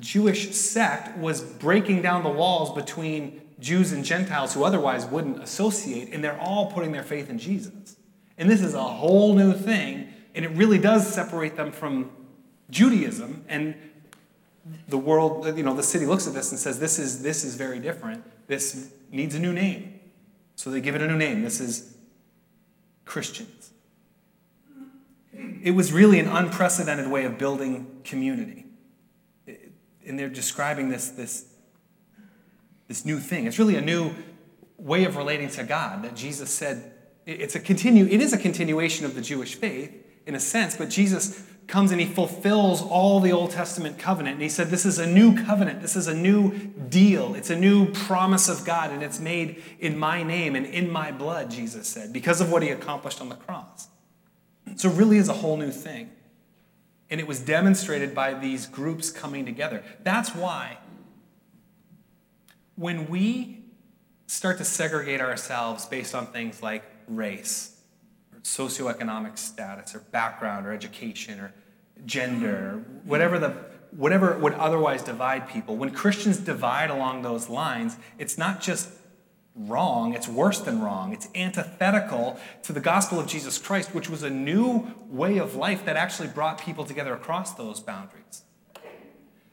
Jewish 0.00 0.54
sect 0.54 1.18
was 1.18 1.42
breaking 1.42 2.02
down 2.02 2.22
the 2.22 2.30
walls 2.30 2.74
between 2.74 3.42
Jews 3.60 3.92
and 3.92 4.04
Gentiles 4.04 4.54
who 4.54 4.64
otherwise 4.64 5.04
wouldn't 5.06 5.42
associate, 5.42 6.12
and 6.12 6.24
they're 6.24 6.40
all 6.40 6.72
putting 6.72 6.92
their 6.92 7.04
faith 7.04 7.28
in 7.30 7.38
Jesus. 7.38 7.96
And 8.38 8.50
this 8.50 8.62
is 8.62 8.74
a 8.74 8.82
whole 8.82 9.34
new 9.34 9.52
thing, 9.52 10.08
and 10.34 10.44
it 10.44 10.50
really 10.52 10.78
does 10.78 11.06
separate 11.06 11.56
them 11.56 11.70
from 11.70 12.10
Judaism. 12.70 13.44
And 13.48 13.76
the 14.88 14.98
world, 14.98 15.56
you 15.56 15.62
know, 15.62 15.74
the 15.74 15.82
city 15.82 16.06
looks 16.06 16.26
at 16.26 16.34
this 16.34 16.50
and 16.50 16.58
says, 16.58 16.78
This 16.78 16.98
is, 16.98 17.22
this 17.22 17.44
is 17.44 17.56
very 17.56 17.78
different. 17.78 18.24
This 18.46 18.92
needs 19.10 19.34
a 19.34 19.38
new 19.38 19.52
name. 19.52 20.00
So 20.56 20.70
they 20.70 20.80
give 20.80 20.94
it 20.94 21.02
a 21.02 21.06
new 21.06 21.16
name. 21.16 21.42
This 21.42 21.60
is 21.60 21.96
Christians 23.04 23.72
it 25.62 25.72
was 25.72 25.92
really 25.92 26.18
an 26.18 26.28
unprecedented 26.28 27.08
way 27.08 27.24
of 27.24 27.38
building 27.38 28.00
community. 28.04 28.66
And 30.04 30.18
they're 30.18 30.28
describing 30.28 30.88
this, 30.88 31.10
this, 31.10 31.46
this 32.88 33.04
new 33.04 33.18
thing. 33.18 33.46
It's 33.46 33.58
really 33.58 33.76
a 33.76 33.80
new 33.80 34.12
way 34.76 35.04
of 35.04 35.16
relating 35.16 35.48
to 35.50 35.62
God 35.62 36.02
that 36.02 36.16
Jesus 36.16 36.50
said 36.50 36.92
it's 37.24 37.54
a 37.54 37.60
continue, 37.60 38.06
it 38.06 38.20
is 38.20 38.32
a 38.32 38.38
continuation 38.38 39.06
of 39.06 39.14
the 39.14 39.20
Jewish 39.20 39.54
faith. 39.54 39.94
in 40.26 40.34
a 40.34 40.40
sense, 40.40 40.76
but 40.76 40.90
Jesus 40.90 41.48
comes 41.66 41.90
and 41.90 42.00
he 42.00 42.06
fulfills 42.06 42.82
all 42.82 43.20
the 43.20 43.32
Old 43.32 43.50
Testament 43.50 43.98
covenant. 43.98 44.34
And 44.34 44.42
he 44.42 44.48
said, 44.48 44.68
This 44.68 44.84
is 44.84 44.98
a 44.98 45.06
new 45.06 45.42
covenant. 45.44 45.80
This 45.80 45.96
is 45.96 46.06
a 46.06 46.14
new 46.14 46.52
deal. 46.88 47.34
It's 47.34 47.50
a 47.50 47.56
new 47.56 47.90
promise 47.92 48.48
of 48.48 48.64
God, 48.64 48.90
and 48.90 49.02
it's 49.02 49.20
made 49.20 49.62
in 49.78 49.98
my 49.98 50.22
name 50.22 50.54
and 50.56 50.66
in 50.66 50.90
my 50.90 51.12
blood, 51.12 51.50
Jesus 51.50 51.88
said, 51.88 52.12
because 52.12 52.40
of 52.40 52.50
what 52.50 52.62
he 52.62 52.68
accomplished 52.68 53.20
on 53.20 53.28
the 53.28 53.36
cross. 53.36 53.88
So, 54.76 54.90
it 54.90 54.96
really 54.96 55.18
is 55.18 55.28
a 55.28 55.34
whole 55.34 55.56
new 55.56 55.70
thing. 55.70 56.10
And 57.10 57.20
it 57.20 57.26
was 57.26 57.40
demonstrated 57.40 58.14
by 58.14 58.34
these 58.34 58.66
groups 58.66 59.10
coming 59.10 59.44
together. 59.44 59.82
That's 60.02 60.34
why 60.34 60.78
when 62.76 63.08
we 63.08 63.62
start 64.26 64.58
to 64.58 64.64
segregate 64.64 65.20
ourselves 65.20 65.84
based 65.86 66.14
on 66.14 66.26
things 66.26 66.62
like 66.62 66.84
race, 67.06 67.81
socioeconomic 68.42 69.38
status, 69.38 69.94
or 69.94 70.00
background, 70.00 70.66
or 70.66 70.72
education, 70.72 71.40
or 71.40 71.52
gender, 72.04 72.72
hmm. 72.72 72.96
or 72.96 73.00
whatever 73.04 73.38
the 73.38 73.72
whatever 73.92 74.38
would 74.38 74.54
otherwise 74.54 75.02
divide 75.02 75.48
people. 75.48 75.76
When 75.76 75.90
Christians 75.90 76.38
divide 76.38 76.90
along 76.90 77.22
those 77.22 77.50
lines, 77.50 77.96
it's 78.18 78.38
not 78.38 78.60
just 78.60 78.88
wrong, 79.54 80.14
it's 80.14 80.26
worse 80.26 80.60
than 80.60 80.80
wrong. 80.80 81.12
It's 81.12 81.28
antithetical 81.34 82.40
to 82.62 82.72
the 82.72 82.80
gospel 82.80 83.20
of 83.20 83.26
Jesus 83.26 83.58
Christ, 83.58 83.94
which 83.94 84.08
was 84.08 84.22
a 84.22 84.30
new 84.30 84.94
way 85.08 85.38
of 85.38 85.54
life 85.56 85.84
that 85.84 85.96
actually 85.96 86.28
brought 86.28 86.58
people 86.58 86.84
together 86.84 87.12
across 87.12 87.52
those 87.54 87.80
boundaries. 87.80 88.44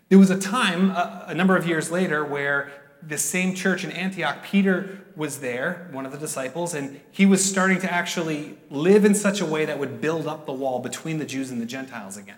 There 0.08 0.18
was 0.18 0.30
a 0.30 0.40
time, 0.40 0.92
a, 0.92 1.26
a 1.28 1.36
number 1.36 1.58
of 1.58 1.68
years 1.68 1.92
later, 1.92 2.24
where 2.24 2.72
this 3.02 3.24
same 3.24 3.56
church 3.56 3.84
in 3.84 3.92
Antioch, 3.92 4.44
Peter 4.44 5.06
was 5.16 5.40
there, 5.40 5.88
one 5.92 6.06
of 6.06 6.12
the 6.12 6.18
disciples, 6.18 6.74
and 6.74 7.00
he 7.12 7.26
was 7.26 7.44
starting 7.44 7.80
to 7.82 7.92
actually 7.92 8.58
live 8.70 9.06
in 9.06 9.16
such 9.16 9.42
a 9.42 9.46
way 9.46 9.66
that 9.66 9.80
would 9.80 10.02
build 10.02 10.28
up 10.28 10.46
the 10.46 10.54
wall 10.54 10.80
between 10.80 11.20
the 11.20 11.26
Jews 11.26 11.52
and 11.52 11.62
the 11.62 11.66
Gentiles 11.66 12.18
again. 12.18 12.38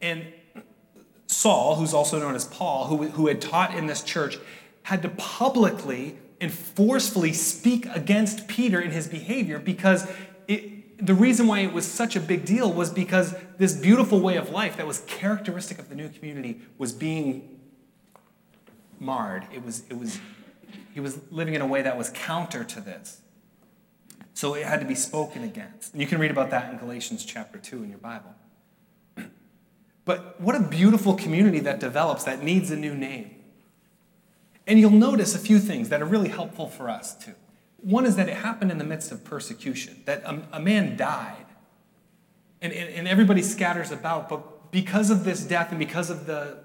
And 0.00 0.24
Saul, 1.26 1.76
who's 1.76 1.94
also 1.94 2.18
known 2.18 2.34
as 2.34 2.44
Paul, 2.44 2.86
who, 2.86 3.08
who 3.08 3.26
had 3.26 3.40
taught 3.40 3.74
in 3.74 3.86
this 3.86 4.02
church, 4.02 4.38
had 4.82 5.02
to 5.02 5.08
publicly 5.08 6.16
and 6.40 6.52
forcefully 6.52 7.32
speak 7.32 7.86
against 7.86 8.46
Peter 8.46 8.80
in 8.80 8.90
his 8.90 9.08
behavior 9.08 9.58
because 9.58 10.10
it, 10.46 11.04
the 11.04 11.14
reason 11.14 11.46
why 11.46 11.60
it 11.60 11.72
was 11.72 11.90
such 11.90 12.14
a 12.14 12.20
big 12.20 12.44
deal 12.44 12.72
was 12.72 12.90
because 12.90 13.34
this 13.58 13.74
beautiful 13.74 14.20
way 14.20 14.36
of 14.36 14.50
life 14.50 14.76
that 14.76 14.86
was 14.86 15.00
characteristic 15.00 15.78
of 15.78 15.88
the 15.88 15.94
new 15.94 16.08
community 16.08 16.60
was 16.78 16.92
being 16.92 17.55
marred. 19.00 19.46
It 19.52 19.64
was, 19.64 19.84
it 19.88 19.98
was, 19.98 20.18
he 20.94 21.00
was 21.00 21.18
living 21.30 21.54
in 21.54 21.60
a 21.60 21.66
way 21.66 21.82
that 21.82 21.96
was 21.96 22.10
counter 22.10 22.64
to 22.64 22.80
this. 22.80 23.20
So 24.34 24.54
it 24.54 24.66
had 24.66 24.80
to 24.80 24.86
be 24.86 24.94
spoken 24.94 25.44
against. 25.44 25.92
And 25.92 26.02
you 26.02 26.06
can 26.06 26.18
read 26.18 26.30
about 26.30 26.50
that 26.50 26.70
in 26.70 26.78
Galatians 26.78 27.24
chapter 27.24 27.58
2 27.58 27.82
in 27.82 27.88
your 27.88 27.98
Bible. 27.98 28.34
But 30.04 30.40
what 30.40 30.54
a 30.54 30.60
beautiful 30.60 31.14
community 31.14 31.58
that 31.60 31.80
develops 31.80 32.22
that 32.24 32.40
needs 32.40 32.70
a 32.70 32.76
new 32.76 32.94
name. 32.94 33.34
And 34.66 34.78
you'll 34.78 34.90
notice 34.90 35.34
a 35.34 35.38
few 35.38 35.58
things 35.58 35.88
that 35.88 36.00
are 36.00 36.04
really 36.04 36.28
helpful 36.28 36.68
for 36.68 36.88
us 36.88 37.16
too. 37.16 37.34
One 37.78 38.06
is 38.06 38.14
that 38.16 38.28
it 38.28 38.36
happened 38.36 38.70
in 38.70 38.78
the 38.78 38.84
midst 38.84 39.10
of 39.10 39.24
persecution, 39.24 40.02
that 40.06 40.22
a, 40.24 40.42
a 40.52 40.60
man 40.60 40.96
died. 40.96 41.46
And, 42.60 42.72
and, 42.72 42.90
and 42.90 43.08
everybody 43.08 43.42
scatters 43.42 43.90
about, 43.90 44.28
but 44.28 44.70
because 44.70 45.10
of 45.10 45.24
this 45.24 45.44
death 45.44 45.70
and 45.70 45.78
because 45.78 46.10
of 46.10 46.26
the 46.26 46.58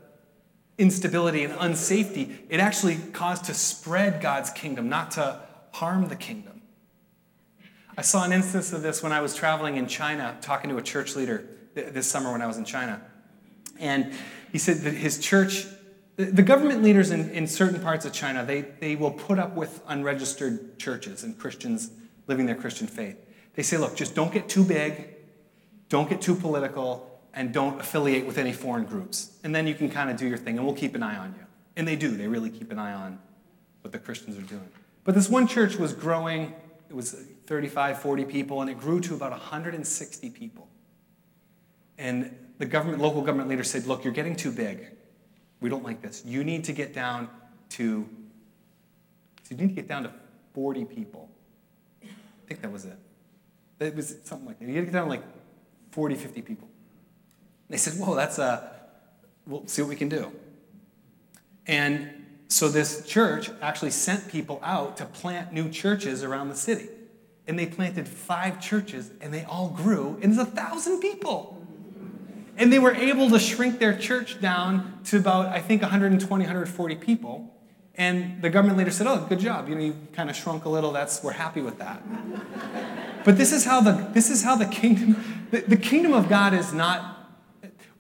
instability 0.82 1.44
and 1.44 1.54
unsafety, 1.54 2.38
it 2.50 2.60
actually 2.60 2.98
caused 3.14 3.46
to 3.46 3.54
spread 3.54 4.22
God's 4.22 4.50
kingdom, 4.50 4.90
not 4.90 5.12
to 5.12 5.40
harm 5.72 6.08
the 6.08 6.16
kingdom. 6.16 6.62
I 7.98 8.02
saw 8.02 8.24
an 8.24 8.32
instance 8.32 8.74
of 8.74 8.82
this 8.82 9.04
when 9.04 9.12
I 9.12 9.22
was 9.22 9.36
traveling 9.36 9.78
in 9.78 9.88
China, 9.88 10.38
talking 10.42 10.70
to 10.72 10.78
a 10.78 10.82
church 10.82 11.16
leader 11.16 11.48
this 11.76 12.08
summer 12.08 12.32
when 12.32 12.42
I 12.42 12.48
was 12.48 12.58
in 12.58 12.66
China. 12.66 13.02
And 13.80 14.14
he 14.52 14.58
said 14.58 14.78
that 14.78 14.94
his 14.94 15.20
church 15.20 15.66
the 16.18 16.44
government 16.44 16.84
leaders 16.84 17.12
in, 17.12 17.30
in 17.30 17.48
certain 17.48 17.82
parts 17.82 18.06
of 18.06 18.14
China, 18.14 18.46
they, 18.46 18.62
they 18.62 18.96
will 18.96 19.12
put 19.12 19.40
up 19.40 19.56
with 19.56 19.82
unregistered 19.88 20.78
churches 20.78 21.24
and 21.24 21.38
Christians 21.38 21.90
living 22.28 22.46
their 22.46 22.56
Christian 22.56 22.88
faith. 22.88 23.18
They 23.56 23.64
say, 23.64 23.78
look, 23.78 23.96
just 23.96 24.14
don't 24.14 24.32
get 24.32 24.48
too 24.48 24.64
big, 24.64 25.16
don't 25.90 26.10
get 26.10 26.22
too 26.22 26.36
political, 26.36 27.11
and 27.34 27.54
don't 27.54 27.80
affiliate 27.80 28.26
with 28.26 28.38
any 28.38 28.52
foreign 28.54 28.86
groups. 28.86 29.38
And 29.44 29.56
then 29.56 29.68
you 29.68 29.76
can 29.76 29.90
kind 29.90 30.10
of 30.10 30.18
do 30.18 30.28
your 30.28 30.38
thing, 30.38 30.58
and 30.58 30.66
we'll 30.66 30.76
keep 30.76 30.96
an 30.96 31.04
eye 31.04 31.18
on 31.18 31.34
you. 31.38 31.46
And 31.76 31.88
they 31.88 31.96
do, 31.96 32.16
they 32.16 32.28
really 32.28 32.50
keep 32.50 32.72
an 32.72 32.80
eye 32.80 32.94
on 32.94 33.20
what 33.82 33.92
the 33.92 34.00
Christians 34.00 34.38
are 34.38 34.48
doing. 34.48 34.68
But 35.04 35.16
this 35.16 35.30
one 35.30 35.48
church 35.48 35.78
was 35.78 35.94
growing, 35.94 36.54
it 36.90 36.96
was 36.96 37.14
35, 37.48 38.02
40 38.02 38.26
people, 38.26 38.62
and 38.62 38.70
it 38.70 38.78
grew 38.78 39.00
to 39.02 39.16
about 39.16 39.32
160 39.32 40.30
people. 40.30 40.68
And 41.98 42.36
the 42.58 42.66
government, 42.66 43.02
local 43.02 43.22
government 43.22 43.50
leader 43.50 43.64
said, 43.64 43.88
look, 43.88 44.04
you're 44.04 44.14
getting 44.14 44.36
too 44.36 44.52
big. 44.52 44.88
We 45.62 45.70
don't 45.70 45.84
like 45.84 46.02
this. 46.02 46.24
You 46.26 46.44
need 46.44 46.66
to 46.66 46.74
get 46.74 46.94
down 46.94 47.30
to, 47.72 48.08
you 49.50 49.58
need 49.58 49.70
to 49.70 49.74
get 49.74 49.88
down 49.88 50.04
to 50.04 50.12
40 50.54 50.86
people. 50.86 51.30
I 52.04 52.08
think 52.48 52.62
that 52.62 52.72
was 52.72 52.86
it. 52.86 52.98
It 53.80 53.96
was 53.96 54.16
something 54.24 54.48
like 54.48 54.60
that. 54.60 54.66
You 54.66 54.74
need 54.74 54.80
to 54.80 54.86
get 54.86 54.94
down 54.94 55.06
to 55.06 55.10
like 55.10 55.24
40, 55.92 56.16
50 56.16 56.42
people. 56.42 56.68
They 57.72 57.78
said, 57.78 57.94
whoa, 57.94 58.16
that's 58.16 58.38
a, 58.38 58.44
uh, 58.44 58.70
we'll 59.48 59.66
see 59.66 59.82
what 59.82 59.88
we 59.88 59.96
can 59.96 60.10
do. 60.10 60.32
And 61.66 62.26
so 62.50 62.68
this 62.68 63.08
church 63.08 63.50
actually 63.62 63.92
sent 63.92 64.28
people 64.28 64.60
out 64.62 64.98
to 64.98 65.06
plant 65.06 65.54
new 65.54 65.70
churches 65.70 66.22
around 66.22 66.50
the 66.50 66.56
city. 66.56 66.90
And 67.48 67.58
they 67.58 67.66
planted 67.66 68.10
five 68.10 68.62
churches 68.62 69.10
and 69.22 69.34
they 69.34 69.46
all 69.46 69.70
grew, 69.70 70.20
and 70.22 70.34
there's 70.34 70.48
a 70.48 70.52
thousand 70.52 71.00
people. 71.00 71.66
And 72.58 72.72
they 72.72 72.78
were 72.78 72.94
able 72.94 73.30
to 73.30 73.40
shrink 73.40 73.80
their 73.80 73.98
church 73.98 74.42
down 74.42 75.00
to 75.06 75.18
about, 75.18 75.48
I 75.48 75.62
think, 75.62 75.82
120, 75.82 76.44
140 76.44 76.96
people. 76.96 77.56
And 77.96 78.42
the 78.42 78.50
government 78.50 78.78
leader 78.78 78.92
said, 78.92 79.08
Oh, 79.08 79.26
good 79.28 79.40
job. 79.40 79.70
You 79.70 79.76
know, 79.76 79.82
you 79.82 79.96
kind 80.12 80.30
of 80.30 80.36
shrunk 80.36 80.66
a 80.66 80.70
little. 80.70 80.92
That's, 80.92 81.24
we're 81.24 81.32
happy 81.32 81.62
with 81.62 81.80
that. 81.80 82.04
but 83.26 83.38
this 83.38 83.54
is 83.54 83.64
how 83.64 83.80
the, 83.82 84.10
this 84.14 84.30
is 84.30 84.44
how 84.44 84.56
the 84.56 84.66
kingdom, 84.66 85.48
the, 85.52 85.62
the 85.62 85.78
kingdom 85.78 86.14
of 86.14 86.28
God 86.28 86.54
is 86.54 86.74
not, 86.74 87.21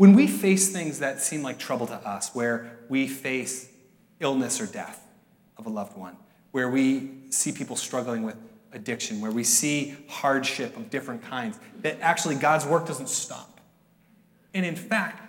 when 0.01 0.15
we 0.15 0.25
face 0.25 0.69
things 0.69 0.97
that 0.97 1.21
seem 1.21 1.43
like 1.43 1.59
trouble 1.59 1.85
to 1.85 1.93
us, 1.93 2.33
where 2.33 2.79
we 2.89 3.07
face 3.07 3.69
illness 4.19 4.59
or 4.59 4.65
death 4.65 5.05
of 5.59 5.67
a 5.67 5.69
loved 5.69 5.95
one, 5.95 6.17
where 6.49 6.71
we 6.71 7.11
see 7.29 7.51
people 7.51 7.75
struggling 7.75 8.23
with 8.23 8.35
addiction, 8.73 9.21
where 9.21 9.29
we 9.29 9.43
see 9.43 9.95
hardship 10.09 10.75
of 10.75 10.89
different 10.89 11.21
kinds, 11.21 11.59
that 11.83 11.99
actually 12.01 12.33
God's 12.33 12.65
work 12.65 12.87
doesn't 12.87 13.09
stop. 13.09 13.61
And 14.55 14.65
in 14.65 14.75
fact, 14.75 15.21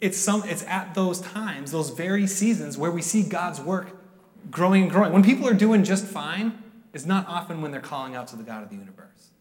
it's, 0.00 0.16
some, 0.16 0.44
it's 0.46 0.62
at 0.62 0.94
those 0.94 1.20
times, 1.20 1.70
those 1.70 1.90
very 1.90 2.26
seasons, 2.26 2.78
where 2.78 2.90
we 2.90 3.02
see 3.02 3.22
God's 3.22 3.60
work 3.60 3.88
growing 4.50 4.84
and 4.84 4.90
growing. 4.90 5.12
When 5.12 5.24
people 5.24 5.46
are 5.46 5.52
doing 5.52 5.84
just 5.84 6.06
fine, 6.06 6.62
it's 6.94 7.04
not 7.04 7.28
often 7.28 7.60
when 7.60 7.70
they're 7.70 7.82
calling 7.82 8.14
out 8.14 8.28
to 8.28 8.36
the 8.36 8.44
God 8.44 8.62
of 8.62 8.70
the 8.70 8.76
universe. 8.76 9.32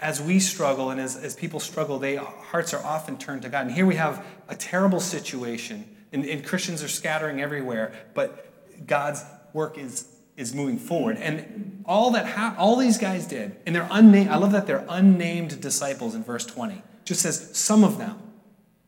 As 0.00 0.20
we 0.20 0.40
struggle 0.40 0.90
and 0.90 1.00
as, 1.00 1.16
as 1.16 1.34
people 1.34 1.60
struggle, 1.60 1.98
they, 1.98 2.16
hearts 2.16 2.74
are 2.74 2.84
often 2.84 3.16
turned 3.16 3.42
to 3.42 3.48
God. 3.48 3.66
And 3.66 3.74
here 3.74 3.86
we 3.86 3.96
have 3.96 4.24
a 4.48 4.54
terrible 4.54 5.00
situation, 5.00 5.84
and, 6.12 6.24
and 6.24 6.44
Christians 6.44 6.82
are 6.82 6.88
scattering 6.88 7.40
everywhere, 7.40 7.92
but 8.14 8.86
God's 8.86 9.24
work 9.52 9.78
is, 9.78 10.06
is 10.36 10.54
moving 10.54 10.78
forward. 10.78 11.16
And 11.16 11.82
all 11.86 12.10
that 12.12 12.26
ha- 12.26 12.54
all 12.58 12.76
these 12.76 12.98
guys 12.98 13.26
did, 13.26 13.56
and 13.64 13.74
they're 13.74 13.88
unnamed, 13.90 14.30
I 14.30 14.36
love 14.36 14.52
that 14.52 14.66
they're 14.66 14.86
unnamed 14.88 15.60
disciples 15.60 16.14
in 16.14 16.22
verse 16.22 16.44
20 16.44 16.82
just 17.06 17.22
says 17.22 17.56
some 17.56 17.84
of 17.84 17.96
them. 17.96 18.18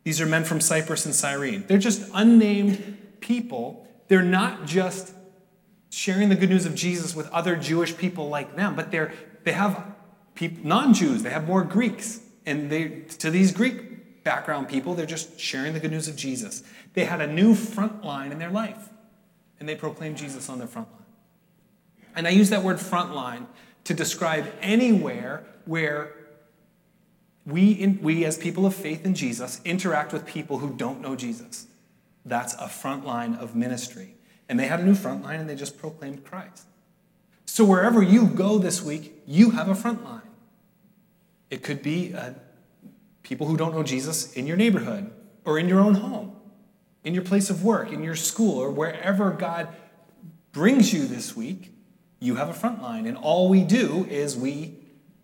These 0.04 0.20
are 0.20 0.26
men 0.26 0.44
from 0.44 0.60
Cyprus 0.60 1.06
and 1.06 1.14
Cyrene. 1.14 1.64
They're 1.66 1.78
just 1.78 2.10
unnamed 2.12 2.98
people. 3.20 3.86
They're 4.08 4.22
not 4.22 4.66
just 4.66 5.14
sharing 5.90 6.28
the 6.28 6.34
good 6.34 6.50
news 6.50 6.66
of 6.66 6.74
Jesus 6.74 7.14
with 7.14 7.30
other 7.30 7.56
Jewish 7.56 7.96
people 7.96 8.28
like 8.28 8.56
them, 8.56 8.74
but 8.74 8.90
they're, 8.90 9.12
they 9.44 9.52
have 9.52 9.94
non 10.40 10.94
Jews, 10.94 11.22
they 11.22 11.30
have 11.30 11.46
more 11.46 11.64
Greeks. 11.64 12.20
And 12.46 12.70
they, 12.70 12.88
to 13.18 13.30
these 13.30 13.52
Greek 13.52 14.24
background 14.24 14.68
people, 14.68 14.94
they're 14.94 15.06
just 15.06 15.38
sharing 15.38 15.74
the 15.74 15.80
good 15.80 15.90
news 15.90 16.08
of 16.08 16.16
Jesus. 16.16 16.62
They 16.94 17.04
had 17.04 17.20
a 17.20 17.26
new 17.26 17.54
front 17.54 18.04
line 18.04 18.32
in 18.32 18.38
their 18.38 18.50
life, 18.50 18.88
and 19.60 19.68
they 19.68 19.74
proclaimed 19.74 20.16
Jesus 20.16 20.48
on 20.48 20.58
their 20.58 20.68
front 20.68 20.90
line. 20.92 20.98
And 22.16 22.26
I 22.26 22.30
use 22.30 22.50
that 22.50 22.62
word 22.62 22.80
front 22.80 23.14
line 23.14 23.46
to 23.84 23.94
describe 23.94 24.50
anywhere 24.60 25.44
where 25.64 26.14
we, 27.46 27.72
in, 27.72 28.00
we, 28.02 28.24
as 28.24 28.36
people 28.36 28.66
of 28.66 28.74
faith 28.74 29.04
in 29.04 29.14
Jesus, 29.14 29.60
interact 29.64 30.12
with 30.12 30.26
people 30.26 30.58
who 30.58 30.74
don't 30.74 31.00
know 31.00 31.16
Jesus. 31.16 31.66
That's 32.24 32.54
a 32.54 32.68
front 32.68 33.06
line 33.06 33.34
of 33.34 33.56
ministry. 33.56 34.14
And 34.48 34.60
they 34.60 34.66
had 34.66 34.80
a 34.80 34.84
new 34.84 34.94
front 34.94 35.22
line 35.22 35.40
and 35.40 35.48
they 35.48 35.54
just 35.54 35.78
proclaimed 35.78 36.24
Christ. 36.24 36.64
So 37.46 37.64
wherever 37.64 38.02
you 38.02 38.26
go 38.26 38.58
this 38.58 38.82
week, 38.82 39.22
you 39.26 39.50
have 39.50 39.68
a 39.68 39.74
front 39.74 40.04
line. 40.04 40.27
It 41.50 41.62
could 41.62 41.82
be 41.82 42.14
uh, 42.14 42.32
people 43.22 43.46
who 43.46 43.56
don't 43.56 43.74
know 43.74 43.82
Jesus 43.82 44.32
in 44.32 44.46
your 44.46 44.56
neighborhood 44.56 45.10
or 45.44 45.58
in 45.58 45.68
your 45.68 45.80
own 45.80 45.94
home, 45.94 46.36
in 47.04 47.14
your 47.14 47.22
place 47.22 47.50
of 47.50 47.64
work, 47.64 47.92
in 47.92 48.02
your 48.02 48.16
school, 48.16 48.58
or 48.58 48.70
wherever 48.70 49.30
God 49.30 49.68
brings 50.52 50.92
you 50.92 51.06
this 51.06 51.36
week, 51.36 51.72
you 52.20 52.34
have 52.36 52.48
a 52.48 52.54
front 52.54 52.82
line. 52.82 53.06
And 53.06 53.16
all 53.16 53.48
we 53.48 53.64
do 53.64 54.06
is 54.10 54.36
we 54.36 54.74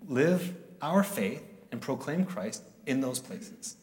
live 0.07 0.54
our 0.81 1.02
faith 1.02 1.43
and 1.73 1.81
proclaim 1.81 2.25
Christ 2.25 2.62
in 2.87 3.00
those 3.00 3.19
places. 3.19 3.76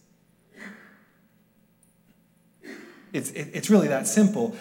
It's, 3.13 3.31
it, 3.31 3.49
it's 3.53 3.69
really 3.69 3.89
that 3.89 4.07
simple. 4.07 4.55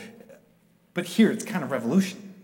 But 0.95 1.07
here 1.07 1.31
it's 1.31 1.45
kind 1.45 1.63
of 1.63 1.71
revolution. 1.71 2.35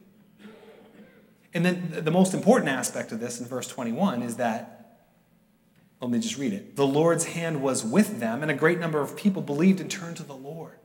And 1.53 1.65
then 1.65 1.93
the 2.05 2.11
most 2.11 2.35
important 2.35 2.71
aspect 2.71 3.13
of 3.13 3.21
this 3.21 3.41
in 3.41 3.47
verse 3.47 3.67
21 3.67 4.23
is 4.23 4.37
that, 4.37 4.76
let 6.07 6.13
me 6.13 6.21
just 6.21 6.39
read 6.39 6.53
it. 6.53 6.77
The 6.77 6.87
Lord's 6.87 7.25
hand 7.25 7.63
was 7.63 7.85
with 7.85 8.21
them, 8.21 8.43
and 8.43 8.51
a 8.51 8.55
great 8.55 8.79
number 8.79 9.01
of 9.01 9.17
people 9.17 9.43
believed 9.43 9.81
and 9.81 9.91
turned 9.91 10.17
to 10.19 10.23
the 10.23 10.37
Lord. 10.37 10.79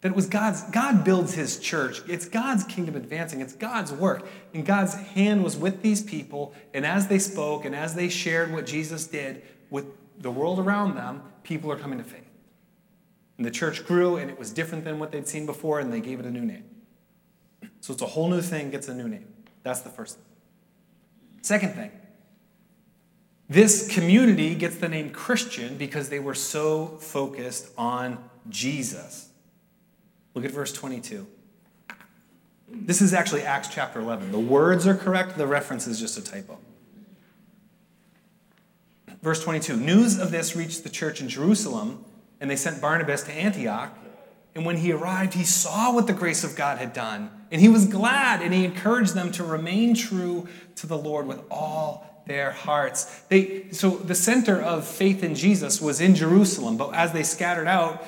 That 0.00 0.08
it 0.08 0.14
was 0.16 0.26
God's, 0.26 0.62
God 0.70 1.04
builds 1.04 1.34
his 1.34 1.58
church. 1.58 2.00
It's 2.08 2.26
God's 2.26 2.64
kingdom 2.64 2.96
advancing. 2.96 3.42
It's 3.42 3.52
God's 3.52 3.92
work. 3.92 4.26
And 4.54 4.64
God's 4.64 4.94
hand 4.94 5.44
was 5.44 5.58
with 5.58 5.82
these 5.82 6.02
people. 6.02 6.54
And 6.72 6.86
as 6.86 7.06
they 7.08 7.18
spoke 7.18 7.66
and 7.66 7.76
as 7.76 7.94
they 7.94 8.08
shared 8.08 8.50
what 8.50 8.64
Jesus 8.64 9.06
did 9.06 9.42
with 9.68 9.84
the 10.18 10.30
world 10.30 10.58
around 10.58 10.96
them, 10.96 11.22
people 11.42 11.70
are 11.70 11.76
coming 11.76 11.98
to 11.98 12.04
faith. 12.04 12.30
And 13.36 13.44
the 13.44 13.50
church 13.50 13.84
grew, 13.84 14.16
and 14.16 14.30
it 14.30 14.38
was 14.38 14.52
different 14.52 14.84
than 14.84 14.98
what 14.98 15.12
they'd 15.12 15.28
seen 15.28 15.44
before, 15.44 15.80
and 15.80 15.92
they 15.92 16.00
gave 16.00 16.18
it 16.18 16.24
a 16.24 16.30
new 16.30 16.46
name. 16.46 16.64
So 17.80 17.92
it's 17.92 18.02
a 18.02 18.06
whole 18.06 18.30
new 18.30 18.40
thing, 18.40 18.70
gets 18.70 18.88
a 18.88 18.94
new 18.94 19.06
name. 19.06 19.26
That's 19.62 19.80
the 19.80 19.90
first 19.90 20.16
thing. 20.16 20.24
Second 21.42 21.74
thing, 21.74 21.90
this 23.52 23.92
community 23.92 24.54
gets 24.54 24.76
the 24.76 24.88
name 24.88 25.10
Christian 25.10 25.76
because 25.76 26.08
they 26.08 26.18
were 26.18 26.34
so 26.34 26.86
focused 26.98 27.70
on 27.76 28.18
Jesus. 28.48 29.28
Look 30.34 30.44
at 30.44 30.50
verse 30.50 30.72
22. 30.72 31.26
This 32.68 33.02
is 33.02 33.12
actually 33.12 33.42
Acts 33.42 33.68
chapter 33.68 34.00
11. 34.00 34.32
The 34.32 34.38
words 34.38 34.86
are 34.86 34.94
correct, 34.94 35.36
the 35.36 35.46
reference 35.46 35.86
is 35.86 36.00
just 36.00 36.16
a 36.16 36.22
typo. 36.22 36.58
Verse 39.20 39.44
22 39.44 39.76
News 39.76 40.18
of 40.18 40.30
this 40.30 40.56
reached 40.56 40.82
the 40.82 40.88
church 40.88 41.20
in 41.20 41.28
Jerusalem, 41.28 42.04
and 42.40 42.50
they 42.50 42.56
sent 42.56 42.80
Barnabas 42.80 43.22
to 43.24 43.32
Antioch. 43.32 43.96
And 44.54 44.66
when 44.66 44.78
he 44.78 44.92
arrived, 44.92 45.34
he 45.34 45.44
saw 45.44 45.94
what 45.94 46.06
the 46.06 46.12
grace 46.12 46.44
of 46.44 46.56
God 46.56 46.78
had 46.78 46.92
done, 46.92 47.30
and 47.50 47.60
he 47.60 47.68
was 47.68 47.86
glad, 47.86 48.42
and 48.42 48.52
he 48.52 48.64
encouraged 48.64 49.14
them 49.14 49.32
to 49.32 49.44
remain 49.44 49.94
true 49.94 50.48
to 50.76 50.86
the 50.86 50.96
Lord 50.96 51.26
with 51.26 51.42
all 51.50 52.11
their 52.26 52.52
hearts. 52.52 53.04
They, 53.28 53.70
so 53.72 53.90
the 53.90 54.14
center 54.14 54.60
of 54.60 54.86
faith 54.86 55.22
in 55.22 55.34
Jesus 55.34 55.80
was 55.80 56.00
in 56.00 56.14
Jerusalem, 56.14 56.76
but 56.76 56.94
as 56.94 57.12
they 57.12 57.22
scattered 57.22 57.68
out, 57.68 58.04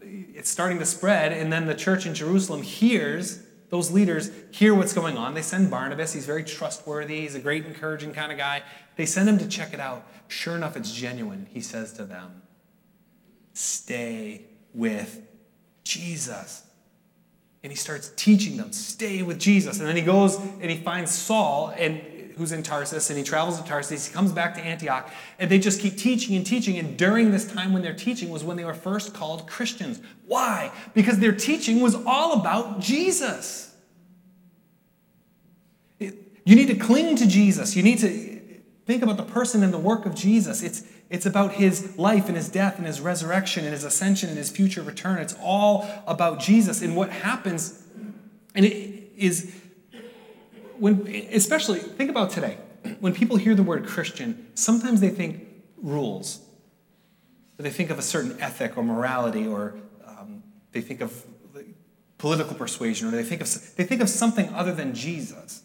it's 0.00 0.50
starting 0.50 0.78
to 0.78 0.86
spread, 0.86 1.32
and 1.32 1.52
then 1.52 1.66
the 1.66 1.74
church 1.74 2.06
in 2.06 2.14
Jerusalem 2.14 2.62
hears, 2.62 3.42
those 3.70 3.90
leaders 3.90 4.30
hear 4.52 4.74
what's 4.74 4.92
going 4.92 5.18
on. 5.18 5.34
They 5.34 5.42
send 5.42 5.70
Barnabas, 5.70 6.12
he's 6.12 6.26
very 6.26 6.44
trustworthy, 6.44 7.22
he's 7.22 7.34
a 7.34 7.40
great, 7.40 7.66
encouraging 7.66 8.12
kind 8.12 8.30
of 8.30 8.38
guy. 8.38 8.62
They 8.96 9.06
send 9.06 9.28
him 9.28 9.38
to 9.38 9.48
check 9.48 9.74
it 9.74 9.80
out. 9.80 10.06
Sure 10.28 10.56
enough, 10.56 10.76
it's 10.76 10.92
genuine. 10.92 11.48
He 11.50 11.60
says 11.60 11.92
to 11.94 12.04
them, 12.04 12.42
Stay 13.52 14.44
with 14.72 15.20
Jesus. 15.82 16.62
And 17.62 17.72
he 17.72 17.76
starts 17.76 18.12
teaching 18.14 18.56
them, 18.56 18.72
stay 18.72 19.22
with 19.22 19.40
Jesus. 19.40 19.80
And 19.80 19.88
then 19.88 19.96
he 19.96 20.02
goes 20.02 20.36
and 20.36 20.70
he 20.70 20.76
finds 20.76 21.10
Saul, 21.10 21.74
and 21.76 22.00
who's 22.38 22.52
in 22.52 22.62
Tarsus, 22.62 23.10
and 23.10 23.18
he 23.18 23.24
travels 23.24 23.60
to 23.60 23.66
Tarsus. 23.66 24.06
He 24.06 24.14
comes 24.14 24.32
back 24.32 24.54
to 24.54 24.60
Antioch, 24.60 25.10
and 25.38 25.50
they 25.50 25.58
just 25.58 25.80
keep 25.80 25.98
teaching 25.98 26.36
and 26.36 26.46
teaching. 26.46 26.78
And 26.78 26.96
during 26.96 27.32
this 27.32 27.50
time 27.50 27.72
when 27.72 27.82
they're 27.82 27.92
teaching 27.92 28.30
was 28.30 28.42
when 28.42 28.56
they 28.56 28.64
were 28.64 28.74
first 28.74 29.12
called 29.12 29.46
Christians. 29.46 30.00
Why? 30.26 30.72
Because 30.94 31.18
their 31.18 31.32
teaching 31.32 31.80
was 31.80 31.94
all 32.06 32.40
about 32.40 32.80
Jesus. 32.80 33.74
You 35.98 36.56
need 36.56 36.68
to 36.68 36.76
cling 36.76 37.16
to 37.16 37.26
Jesus. 37.26 37.76
You 37.76 37.82
need 37.82 37.98
to 37.98 38.40
think 38.86 39.02
about 39.02 39.18
the 39.18 39.22
person 39.22 39.62
and 39.62 39.74
the 39.74 39.78
work 39.78 40.06
of 40.06 40.14
Jesus. 40.14 40.62
It's 40.62 40.82
it's 41.10 41.24
about 41.24 41.52
his 41.52 41.96
life 41.96 42.28
and 42.28 42.36
his 42.36 42.48
death 42.48 42.76
and 42.76 42.86
his 42.86 43.00
resurrection 43.00 43.64
and 43.64 43.72
his 43.72 43.84
ascension 43.84 44.28
and 44.28 44.36
his 44.36 44.50
future 44.50 44.82
return. 44.82 45.18
It's 45.18 45.34
all 45.42 45.88
about 46.06 46.38
Jesus. 46.38 46.82
And 46.82 46.94
what 46.94 47.10
happens, 47.10 47.82
and 48.54 48.64
it 48.64 49.12
is 49.16 49.54
when, 50.78 51.06
especially, 51.32 51.80
think 51.80 52.10
about 52.10 52.30
today. 52.30 52.58
When 53.00 53.12
people 53.12 53.36
hear 53.36 53.54
the 53.54 53.62
word 53.62 53.86
Christian, 53.86 54.48
sometimes 54.54 55.00
they 55.00 55.10
think 55.10 55.46
rules. 55.76 56.40
Or 57.58 57.62
they 57.62 57.70
think 57.70 57.90
of 57.90 57.98
a 57.98 58.02
certain 58.02 58.40
ethic 58.40 58.76
or 58.76 58.82
morality, 58.82 59.46
or 59.46 59.74
um, 60.06 60.42
they 60.72 60.80
think 60.80 61.00
of 61.00 61.24
political 62.18 62.54
persuasion, 62.54 63.08
or 63.08 63.10
they 63.12 63.22
think 63.22 63.40
of, 63.40 63.76
they 63.76 63.84
think 63.84 64.00
of 64.00 64.08
something 64.08 64.48
other 64.50 64.72
than 64.72 64.94
Jesus. 64.94 65.62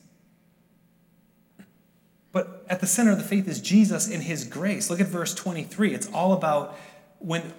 But 2.31 2.65
at 2.67 2.79
the 2.79 2.87
center 2.87 3.11
of 3.11 3.17
the 3.17 3.23
faith 3.23 3.47
is 3.47 3.61
Jesus 3.61 4.09
in 4.09 4.21
his 4.21 4.43
grace. 4.43 4.89
Look 4.89 4.99
at 4.99 5.07
verse 5.07 5.35
23. 5.35 5.93
It's 5.93 6.11
all 6.11 6.33
about 6.33 6.77
when, 7.19 7.53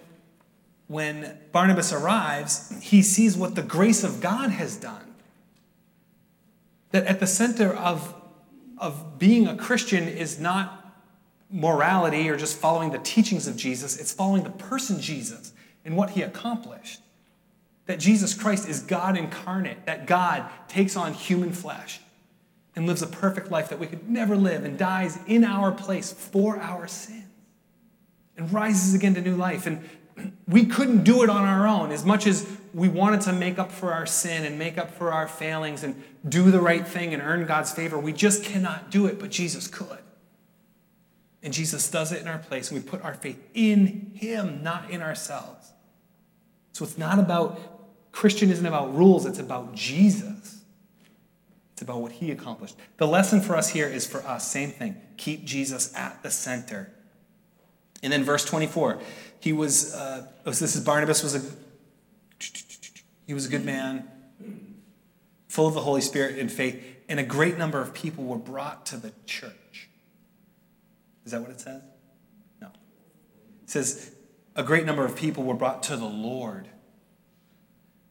when 0.89 1.39
Barnabas 1.53 1.93
arrives, 1.93 2.73
he 2.83 3.03
sees 3.03 3.37
what 3.37 3.55
the 3.55 3.63
grace 3.63 4.03
of 4.03 4.21
God 4.21 4.51
has 4.51 4.77
done. 4.77 5.14
That 6.95 7.07
at 7.07 7.19
the 7.19 7.27
center 7.27 7.75
of, 7.75 8.15
of 8.79 9.19
being 9.19 9.49
a 9.49 9.57
Christian 9.57 10.07
is 10.07 10.39
not 10.39 10.95
morality 11.51 12.31
or 12.31 12.37
just 12.37 12.57
following 12.57 12.93
the 12.93 12.99
teachings 12.99 13.49
of 13.49 13.57
Jesus, 13.57 13.99
it's 13.99 14.13
following 14.13 14.45
the 14.45 14.51
person 14.51 15.01
Jesus 15.01 15.53
and 15.85 15.97
what 15.97 16.11
he 16.11 16.23
accomplished. 16.23 17.01
That 17.87 17.99
Jesus 17.99 18.33
Christ 18.33 18.69
is 18.69 18.79
God 18.79 19.19
incarnate, 19.19 19.87
that 19.87 20.07
God 20.07 20.49
takes 20.69 20.97
on 20.97 21.15
human 21.15 21.51
flesh 21.53 21.99
and 22.77 22.87
lives 22.87 23.03
a 23.03 23.09
perfect 23.09 23.51
life 23.51 23.71
that 23.71 23.81
we 23.81 23.89
could 23.89 24.09
never 24.09 24.37
live 24.37 24.65
and 24.65 24.79
dies 24.79 25.19
in 25.27 25.43
our 25.43 25.73
place 25.73 26.13
for 26.13 26.61
our 26.61 26.87
sins 26.87 27.25
and 28.37 28.53
rises 28.53 28.95
again 28.95 29.15
to 29.15 29.21
new 29.21 29.35
life. 29.35 29.67
And 29.67 29.83
we 30.47 30.65
couldn't 30.65 31.03
do 31.03 31.25
it 31.25 31.29
on 31.29 31.43
our 31.43 31.67
own 31.67 31.91
as 31.91 32.05
much 32.05 32.29
as 32.29 32.47
we 32.75 32.89
wanted 32.89 33.21
to 33.23 33.33
make 33.33 33.59
up 33.59 33.71
for 33.71 33.93
our 33.93 34.05
sin 34.05 34.45
and 34.45 34.59
make 34.59 34.77
up 34.77 34.91
for 34.91 35.13
our 35.13 35.29
failings 35.29 35.85
and 35.85 36.03
do 36.29 36.51
the 36.51 36.61
right 36.61 36.87
thing 36.87 37.15
and 37.15 37.23
earn 37.23 37.47
God's 37.47 37.73
favor. 37.73 37.99
We 37.99 38.13
just 38.13 38.43
cannot 38.43 38.91
do 38.91 39.07
it, 39.07 39.19
but 39.21 39.31
Jesus 39.31 39.69
could. 39.69 39.99
And 41.43 41.53
Jesus 41.53 41.89
does 41.91 42.11
it 42.11 42.21
in 42.21 42.29
our 42.29 42.39
place, 42.39 42.71
and 42.71 42.83
we 42.83 42.89
put 42.89 43.05
our 43.05 43.15
faith 43.15 43.39
in 43.55 44.13
Him, 44.15 44.63
not 44.63 44.91
in 44.91 45.03
ourselves. 45.03 45.73
So 46.73 46.85
it's 46.85 46.99
not 46.99 47.19
about, 47.19 47.61
Christian 48.13 48.51
isn't 48.51 48.67
about 48.67 48.95
rules, 48.95 49.27
it's 49.27 49.39
about 49.39 49.75
Jesus. 49.75 50.63
It's 51.75 51.83
about 51.83 52.01
what 52.01 52.13
he 52.13 52.31
accomplished. 52.31 52.77
The 52.99 53.07
lesson 53.07 53.41
for 53.41 53.57
us 53.57 53.69
here 53.69 53.89
is 53.89 54.07
for 54.07 54.25
us, 54.25 54.49
same 54.49 54.71
thing. 54.71 54.97
Keep 55.17 55.45
Jesus 55.45 55.93
at 55.97 56.23
the 56.23 56.31
center. 56.31 56.93
And 58.01 58.13
then 58.13 58.23
verse 58.23 58.45
24, 58.45 59.01
he 59.41 59.53
was, 59.53 59.93
uh, 59.93 60.27
oh, 60.47 60.51
this 60.51 60.77
is 60.77 60.85
Barnabas 60.85 61.25
was 61.25 61.35
a, 61.35 61.43
he 63.27 63.35
was 63.35 63.47
a 63.47 63.49
good 63.49 63.65
man, 63.65 64.09
full 65.49 65.67
of 65.67 65.75
the 65.75 65.81
Holy 65.81 66.01
Spirit 66.01 66.39
and 66.39 66.51
faith, 66.51 66.83
and 67.09 67.21
a 67.21 67.25
great 67.25 67.59
number 67.59 67.81
of 67.81 67.95
people 67.95 68.25
were 68.25 68.39
brought 68.39 68.87
to 68.87 68.97
the 68.97 69.13
church. 69.27 69.89
Is 71.25 71.33
that 71.33 71.41
what 71.41 71.51
it 71.51 71.61
says? 71.61 71.83
No. 72.61 72.69
It 73.63 73.71
says, 73.71 74.11
a 74.57 74.63
great 74.63 74.85
number 74.85 75.05
of 75.05 75.17
people 75.17 75.45
were 75.45 75.55
brought 75.55 75.83
to 75.85 75.97
the 75.97 76.05
Lord. 76.05 76.69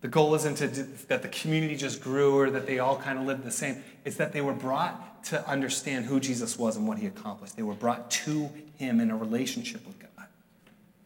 The 0.02 0.08
goal 0.10 0.36
isn't 0.36 0.56
to, 0.56 0.67
that 1.08 1.21
the 1.21 1.30
community 1.30 1.78
just 1.78 2.02
grew 2.02 2.38
or 2.38 2.49
that 2.49 2.67
they 2.67 2.80
all 2.80 2.97
kind 2.97 3.17
of 3.17 3.26
lived 3.26 3.43
the 3.43 3.52
same. 3.52 3.84
It's 4.04 4.17
that 4.17 4.34
they 4.34 4.41
were 4.41 4.54
brought 4.54 5.23
to 5.26 5.47
understand 5.47 6.06
who 6.06 6.19
Jesus 6.19 6.60
was 6.60 6.76
and 6.76 6.88
what 6.88 6.97
he 6.97 7.08
accomplished. 7.08 7.56
They 7.56 7.63
were 7.63 7.73
brought 7.73 8.12
to 8.12 8.49
him 8.76 8.99
in 8.99 9.12
a 9.12 9.15
relationship 9.15 9.86
with 9.88 9.97
God. 9.99 10.10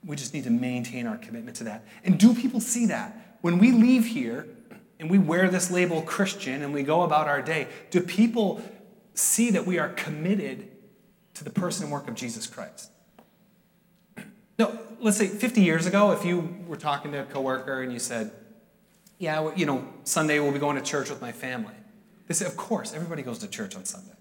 We 0.04 0.16
just 0.16 0.34
need 0.34 0.46
to 0.46 0.50
maintain 0.50 1.06
our 1.06 1.18
commitment 1.18 1.58
to 1.58 1.66
that. 1.66 1.86
And 2.04 2.18
do 2.18 2.34
people 2.34 2.60
see 2.60 2.88
that? 2.88 3.27
When 3.42 3.60
we 3.60 3.72
leave 3.72 4.08
here 4.08 4.48
and 5.00 5.10
we 5.10 5.18
wear 5.18 5.50
this 5.50 5.70
label 5.70 6.02
Christian 6.02 6.64
and 6.64 6.74
we 6.74 6.84
go 6.84 7.04
about 7.04 7.28
our 7.28 7.42
day, 7.42 7.68
do 7.92 8.02
people 8.02 8.62
see 9.14 9.52
that 9.52 9.66
we 9.66 9.80
are 9.80 9.90
committed 9.90 10.70
to 11.36 11.44
the 11.44 11.50
person 11.50 11.84
and 11.84 11.92
work 11.92 12.08
of 12.08 12.16
Jesus 12.16 12.48
Christ? 12.48 12.92
No, 14.58 14.78
let's 15.00 15.18
say 15.18 15.28
50 15.28 15.62
years 15.62 15.86
ago, 15.86 16.12
if 16.12 16.26
you 16.26 16.58
were 16.68 16.78
talking 16.78 17.12
to 17.12 17.22
a 17.22 17.26
coworker 17.26 17.82
and 17.82 17.94
you 17.94 18.00
said, 18.00 18.32
yeah, 19.20 19.54
you 19.56 19.66
know, 19.66 19.88
Sunday 20.04 20.40
we'll 20.40 20.52
be 20.52 20.60
going 20.60 20.78
to 20.78 20.82
church 20.82 21.10
with 21.10 21.22
my 21.22 21.32
family. 21.32 21.74
They 22.28 22.34
say, 22.34 22.46
of 22.46 22.58
course, 22.58 22.94
everybody 22.94 23.22
goes 23.22 23.40
to 23.40 23.48
church 23.48 23.76
on 23.76 23.86
Sunday. 23.86 24.14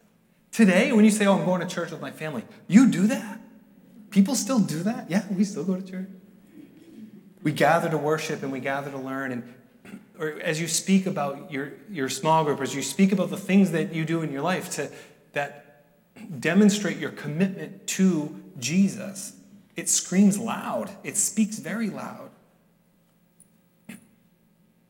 Today, 0.52 0.92
when 0.92 1.04
you 1.04 1.10
say, 1.10 1.26
oh, 1.26 1.38
I'm 1.38 1.44
going 1.44 1.60
to 1.60 1.66
church 1.66 1.90
with 1.90 2.00
my 2.00 2.10
family, 2.10 2.44
you 2.68 2.88
do 2.88 3.06
that? 3.08 3.40
People 4.10 4.34
still 4.34 4.58
do 4.58 4.82
that? 4.84 5.10
Yeah, 5.10 5.24
we 5.30 5.44
still 5.44 5.64
go 5.64 5.76
to 5.76 5.82
church. 5.82 6.08
We 7.46 7.52
gather 7.52 7.88
to 7.88 7.96
worship 7.96 8.42
and 8.42 8.50
we 8.50 8.58
gather 8.58 8.90
to 8.90 8.98
learn. 8.98 9.30
And 9.30 9.54
or 10.18 10.30
as 10.42 10.60
you 10.60 10.66
speak 10.66 11.06
about 11.06 11.52
your, 11.52 11.74
your 11.88 12.08
small 12.08 12.42
group, 12.42 12.60
as 12.60 12.74
you 12.74 12.82
speak 12.82 13.12
about 13.12 13.30
the 13.30 13.36
things 13.36 13.70
that 13.70 13.94
you 13.94 14.04
do 14.04 14.22
in 14.22 14.32
your 14.32 14.42
life 14.42 14.68
to, 14.70 14.90
that 15.32 15.84
demonstrate 16.40 16.96
your 16.96 17.12
commitment 17.12 17.86
to 17.86 18.34
Jesus, 18.58 19.36
it 19.76 19.88
screams 19.88 20.40
loud. 20.40 20.90
It 21.04 21.16
speaks 21.16 21.60
very 21.60 21.88
loud. 21.88 22.30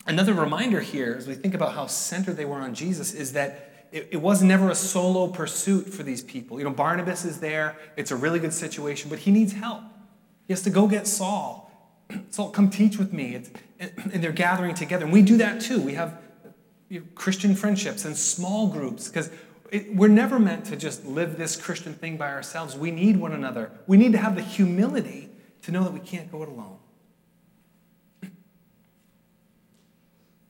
Another 0.07 0.33
reminder 0.33 0.79
here, 0.79 1.13
as 1.15 1.27
we 1.27 1.35
think 1.35 1.53
about 1.53 1.75
how 1.75 1.85
centered 1.85 2.37
they 2.37 2.45
were 2.45 2.57
on 2.57 2.73
Jesus, 2.73 3.13
is 3.13 3.33
that 3.33 3.87
it, 3.91 4.07
it 4.09 4.17
was 4.17 4.41
never 4.41 4.71
a 4.71 4.75
solo 4.75 5.27
pursuit 5.27 5.93
for 5.93 6.01
these 6.01 6.23
people. 6.23 6.57
You 6.57 6.63
know, 6.63 6.71
Barnabas 6.71 7.23
is 7.23 7.39
there, 7.39 7.77
it's 7.95 8.09
a 8.09 8.15
really 8.15 8.39
good 8.39 8.53
situation, 8.53 9.11
but 9.11 9.19
he 9.19 9.29
needs 9.29 9.53
help. 9.53 9.83
He 10.47 10.53
has 10.53 10.63
to 10.63 10.71
go 10.71 10.87
get 10.87 11.05
Saul. 11.05 11.66
Saul, 12.29 12.49
come 12.49 12.69
teach 12.69 12.97
with 12.97 13.13
me. 13.13 13.41
And 13.79 14.23
they're 14.23 14.31
gathering 14.31 14.75
together. 14.75 15.05
And 15.05 15.13
we 15.13 15.21
do 15.21 15.37
that 15.37 15.61
too. 15.61 15.81
We 15.81 15.93
have 15.93 16.21
Christian 17.15 17.55
friendships 17.55 18.05
and 18.05 18.15
small 18.15 18.67
groups 18.67 19.07
because 19.07 19.29
we're 19.93 20.07
never 20.07 20.39
meant 20.39 20.65
to 20.65 20.75
just 20.75 21.05
live 21.05 21.37
this 21.37 21.55
Christian 21.55 21.93
thing 21.93 22.17
by 22.17 22.31
ourselves. 22.31 22.75
We 22.75 22.91
need 22.91 23.17
one 23.17 23.33
another. 23.33 23.71
We 23.85 23.97
need 23.97 24.13
to 24.13 24.17
have 24.17 24.35
the 24.35 24.41
humility 24.41 25.29
to 25.63 25.71
know 25.71 25.83
that 25.83 25.91
we 25.91 25.99
can't 25.99 26.31
go 26.31 26.43
it 26.43 26.49
alone. 26.49 26.77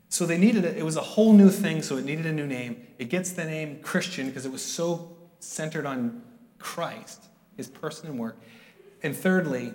So 0.09 0.25
they 0.25 0.37
needed 0.37 0.65
it. 0.65 0.77
It 0.77 0.83
was 0.83 0.95
a 0.95 1.01
whole 1.01 1.33
new 1.33 1.49
thing, 1.49 1.81
so 1.81 1.97
it 1.97 2.05
needed 2.05 2.25
a 2.25 2.31
new 2.31 2.47
name. 2.47 2.87
It 2.97 3.09
gets 3.09 3.31
the 3.31 3.45
name 3.45 3.79
Christian 3.81 4.27
because 4.27 4.45
it 4.45 4.51
was 4.51 4.63
so 4.63 5.15
centered 5.39 5.85
on 5.85 6.21
Christ, 6.59 7.25
his 7.55 7.67
person 7.67 8.09
and 8.09 8.17
work. 8.17 8.37
And 9.03 9.15
thirdly, 9.15 9.73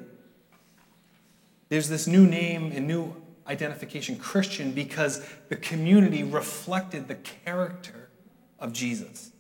there's 1.72 1.88
this 1.88 2.06
new 2.06 2.26
name 2.26 2.70
and 2.74 2.86
new 2.86 3.16
identification 3.46 4.16
Christian 4.16 4.72
because 4.72 5.26
the 5.48 5.56
community 5.56 6.22
reflected 6.22 7.08
the 7.08 7.14
character 7.14 8.10
of 8.58 8.74
Jesus. 8.74 9.30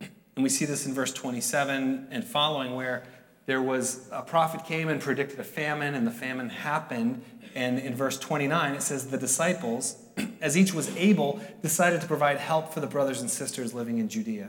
And 0.00 0.42
we 0.42 0.48
see 0.48 0.64
this 0.64 0.86
in 0.86 0.94
verse 0.94 1.12
27 1.12 2.08
and 2.10 2.24
following, 2.24 2.74
where 2.74 3.02
there 3.44 3.60
was 3.60 4.08
a 4.10 4.22
prophet 4.22 4.64
came 4.64 4.88
and 4.88 5.02
predicted 5.02 5.38
a 5.38 5.44
famine, 5.44 5.94
and 5.94 6.06
the 6.06 6.12
famine 6.12 6.48
happened. 6.48 7.22
And 7.54 7.78
in 7.78 7.94
verse 7.94 8.18
29, 8.18 8.74
it 8.74 8.80
says, 8.80 9.08
The 9.08 9.18
disciples, 9.18 10.02
as 10.40 10.56
each 10.56 10.72
was 10.72 10.96
able, 10.96 11.42
decided 11.60 12.00
to 12.00 12.06
provide 12.06 12.38
help 12.38 12.72
for 12.72 12.80
the 12.80 12.86
brothers 12.86 13.20
and 13.20 13.28
sisters 13.28 13.74
living 13.74 13.98
in 13.98 14.08
Judea. 14.08 14.48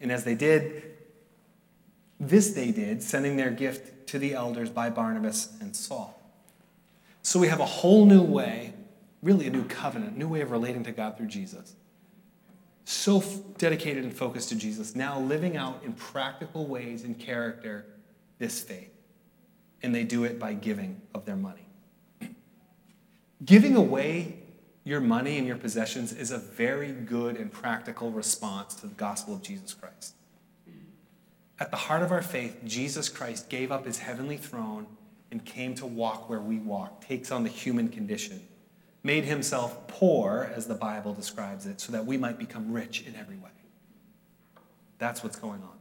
And 0.00 0.10
as 0.10 0.24
they 0.24 0.34
did, 0.34 0.94
this 2.18 2.54
they 2.54 2.70
did, 2.70 3.02
sending 3.02 3.36
their 3.36 3.50
gift 3.50 4.06
to 4.06 4.18
the 4.18 4.32
elders 4.32 4.70
by 4.70 4.88
Barnabas 4.88 5.52
and 5.60 5.76
Saul. 5.76 6.23
So 7.24 7.40
we 7.40 7.48
have 7.48 7.58
a 7.58 7.64
whole 7.64 8.04
new 8.04 8.22
way, 8.22 8.74
really 9.22 9.46
a 9.46 9.50
new 9.50 9.64
covenant, 9.64 10.16
new 10.16 10.28
way 10.28 10.42
of 10.42 10.50
relating 10.50 10.84
to 10.84 10.92
God 10.92 11.16
through 11.16 11.28
Jesus. 11.28 11.74
So 12.84 13.16
f- 13.16 13.38
dedicated 13.56 14.04
and 14.04 14.14
focused 14.14 14.50
to 14.50 14.56
Jesus, 14.56 14.94
now 14.94 15.18
living 15.18 15.56
out 15.56 15.82
in 15.84 15.94
practical 15.94 16.66
ways 16.66 17.02
in 17.02 17.14
character 17.14 17.86
this 18.38 18.60
faith. 18.60 18.90
And 19.82 19.94
they 19.94 20.04
do 20.04 20.24
it 20.24 20.38
by 20.38 20.52
giving 20.52 21.00
of 21.14 21.24
their 21.24 21.36
money. 21.36 21.66
Giving 23.44 23.74
away 23.74 24.36
your 24.84 25.00
money 25.00 25.38
and 25.38 25.46
your 25.46 25.56
possessions 25.56 26.12
is 26.12 26.30
a 26.30 26.38
very 26.38 26.92
good 26.92 27.36
and 27.36 27.50
practical 27.50 28.10
response 28.10 28.74
to 28.76 28.86
the 28.86 28.94
gospel 28.94 29.34
of 29.34 29.42
Jesus 29.42 29.72
Christ. 29.72 30.14
At 31.58 31.70
the 31.70 31.76
heart 31.76 32.02
of 32.02 32.12
our 32.12 32.22
faith, 32.22 32.60
Jesus 32.64 33.08
Christ 33.08 33.48
gave 33.48 33.72
up 33.72 33.86
his 33.86 33.98
heavenly 33.98 34.36
throne 34.36 34.86
and 35.34 35.44
came 35.44 35.74
to 35.74 35.84
walk 35.84 36.30
where 36.30 36.40
we 36.40 36.60
walk, 36.60 37.04
takes 37.04 37.32
on 37.32 37.42
the 37.42 37.48
human 37.48 37.88
condition, 37.88 38.40
made 39.02 39.24
himself 39.24 39.88
poor, 39.88 40.48
as 40.54 40.68
the 40.68 40.76
Bible 40.76 41.12
describes 41.12 41.66
it, 41.66 41.80
so 41.80 41.90
that 41.90 42.06
we 42.06 42.16
might 42.16 42.38
become 42.38 42.72
rich 42.72 43.02
in 43.04 43.16
every 43.16 43.34
way. 43.36 43.50
That's 44.98 45.24
what's 45.24 45.34
going 45.34 45.60
on. 45.60 45.76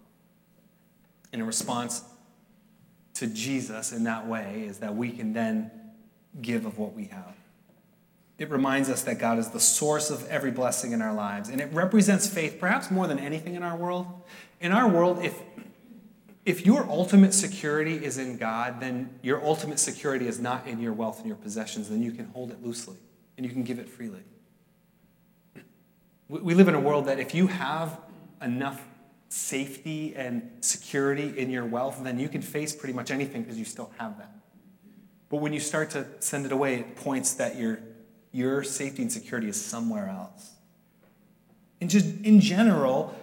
And 1.32 1.40
in 1.40 1.46
response 1.46 2.04
to 3.14 3.28
Jesus 3.28 3.92
in 3.92 4.06
that 4.06 4.26
way 4.26 4.64
is 4.68 4.80
that 4.80 4.96
we 4.96 5.12
can 5.12 5.34
then 5.34 5.70
give 6.42 6.66
of 6.66 6.80
what 6.80 6.96
we 6.96 7.06
have. 7.06 7.36
It 8.40 8.50
reminds 8.50 8.90
us 8.90 9.04
that 9.04 9.20
God 9.20 9.38
is 9.38 9.52
the 9.52 9.60
source 9.60 10.10
of 10.10 10.28
every 10.30 10.50
blessing 10.50 10.94
in 10.94 11.02
our 11.04 11.14
lives, 11.14 11.50
and 11.50 11.62
it 11.62 11.72
represents 11.72 12.28
faith 12.28 12.58
perhaps 12.60 12.90
more 12.90 13.06
than 13.06 13.20
anything 13.20 13.54
in 13.54 13.62
our 13.62 13.78
world. 13.78 14.08
In 14.60 14.72
our 14.72 14.90
world, 14.90 15.24
if 15.24 15.40
if 16.46 16.66
your 16.66 16.90
ultimate 16.90 17.34
security 17.34 18.04
is 18.04 18.18
in 18.18 18.38
God, 18.38 18.82
then 18.82 19.18
your 19.22 19.44
ultimate 19.44 19.80
security 19.80 20.28
is 20.28 20.40
not 20.40 20.68
in 20.68 20.80
your 20.80 20.92
wealth 20.92 21.20
and 21.20 21.28
your 21.28 21.38
possessions, 21.38 21.90
then 21.90 22.04
you 22.04 22.12
can 22.12 22.26
hold 22.28 22.52
it 22.52 22.62
loosely 22.64 22.98
and 23.38 23.46
you 23.46 23.52
can 23.52 23.64
give 23.64 23.80
it 23.80 23.88
freely. 23.88 24.24
We 26.28 26.54
live 26.54 26.68
in 26.68 26.76
a 26.76 26.80
world 26.80 27.06
that 27.06 27.20
if 27.20 27.34
you 27.34 27.48
have 27.48 28.00
enough 28.42 28.84
safety 29.30 30.16
and 30.16 30.50
security 30.62 31.38
in 31.38 31.50
your 31.50 31.66
wealth, 31.66 32.00
then 32.04 32.20
you 32.20 32.28
can 32.28 32.42
face 32.42 32.76
pretty 32.76 32.94
much 32.94 33.10
anything 33.10 33.44
because 33.44 33.58
you 33.58 33.66
still 33.66 33.92
have 33.98 34.18
that. 34.18 34.32
But 35.30 35.38
when 35.38 35.54
you 35.54 35.60
start 35.60 35.92
to 35.92 36.06
send 36.20 36.46
it 36.46 36.52
away, 36.52 36.76
it 36.76 36.96
points 36.96 37.34
that 37.36 37.56
your, 37.58 37.80
your 38.32 38.64
safety 38.64 39.02
and 39.02 39.12
security 39.12 39.48
is 39.48 39.64
somewhere 39.64 40.08
else. 40.10 40.52
And 41.80 41.90
just 41.90 42.06
in 42.24 42.40
general, 42.40 43.16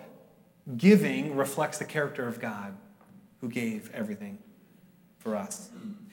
giving 0.76 1.36
reflects 1.36 1.78
the 1.78 1.84
character 1.84 2.26
of 2.26 2.40
God 2.40 2.76
who 3.40 3.48
gave 3.48 3.90
everything 3.92 4.38
for 5.18 5.36
us. 5.36 5.70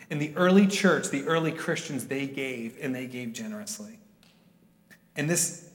In 0.10 0.20
the 0.20 0.34
early 0.36 0.68
church, 0.68 1.10
the 1.10 1.24
early 1.26 1.52
Christians, 1.52 2.08
they 2.08 2.28
gave 2.28 2.78
and 2.82 2.94
they 2.94 3.08
gave 3.08 3.34
generously. 3.34 4.00
And 5.16 5.30
this, 5.30 5.70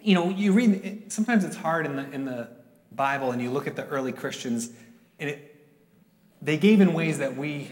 you 0.00 0.14
know, 0.14 0.28
you 0.28 0.52
read, 0.52 1.12
sometimes 1.12 1.44
it's 1.44 1.56
hard 1.56 1.86
in 1.86 1.96
the, 1.96 2.10
in 2.10 2.24
the 2.24 2.48
Bible 2.92 3.32
and 3.32 3.42
you 3.42 3.50
look 3.50 3.66
at 3.66 3.76
the 3.76 3.86
early 3.86 4.12
Christians 4.12 4.70
and 5.18 5.30
it, 5.30 5.66
they 6.42 6.56
gave 6.58 6.80
in 6.80 6.92
ways 6.92 7.18
that 7.18 7.36
we 7.36 7.70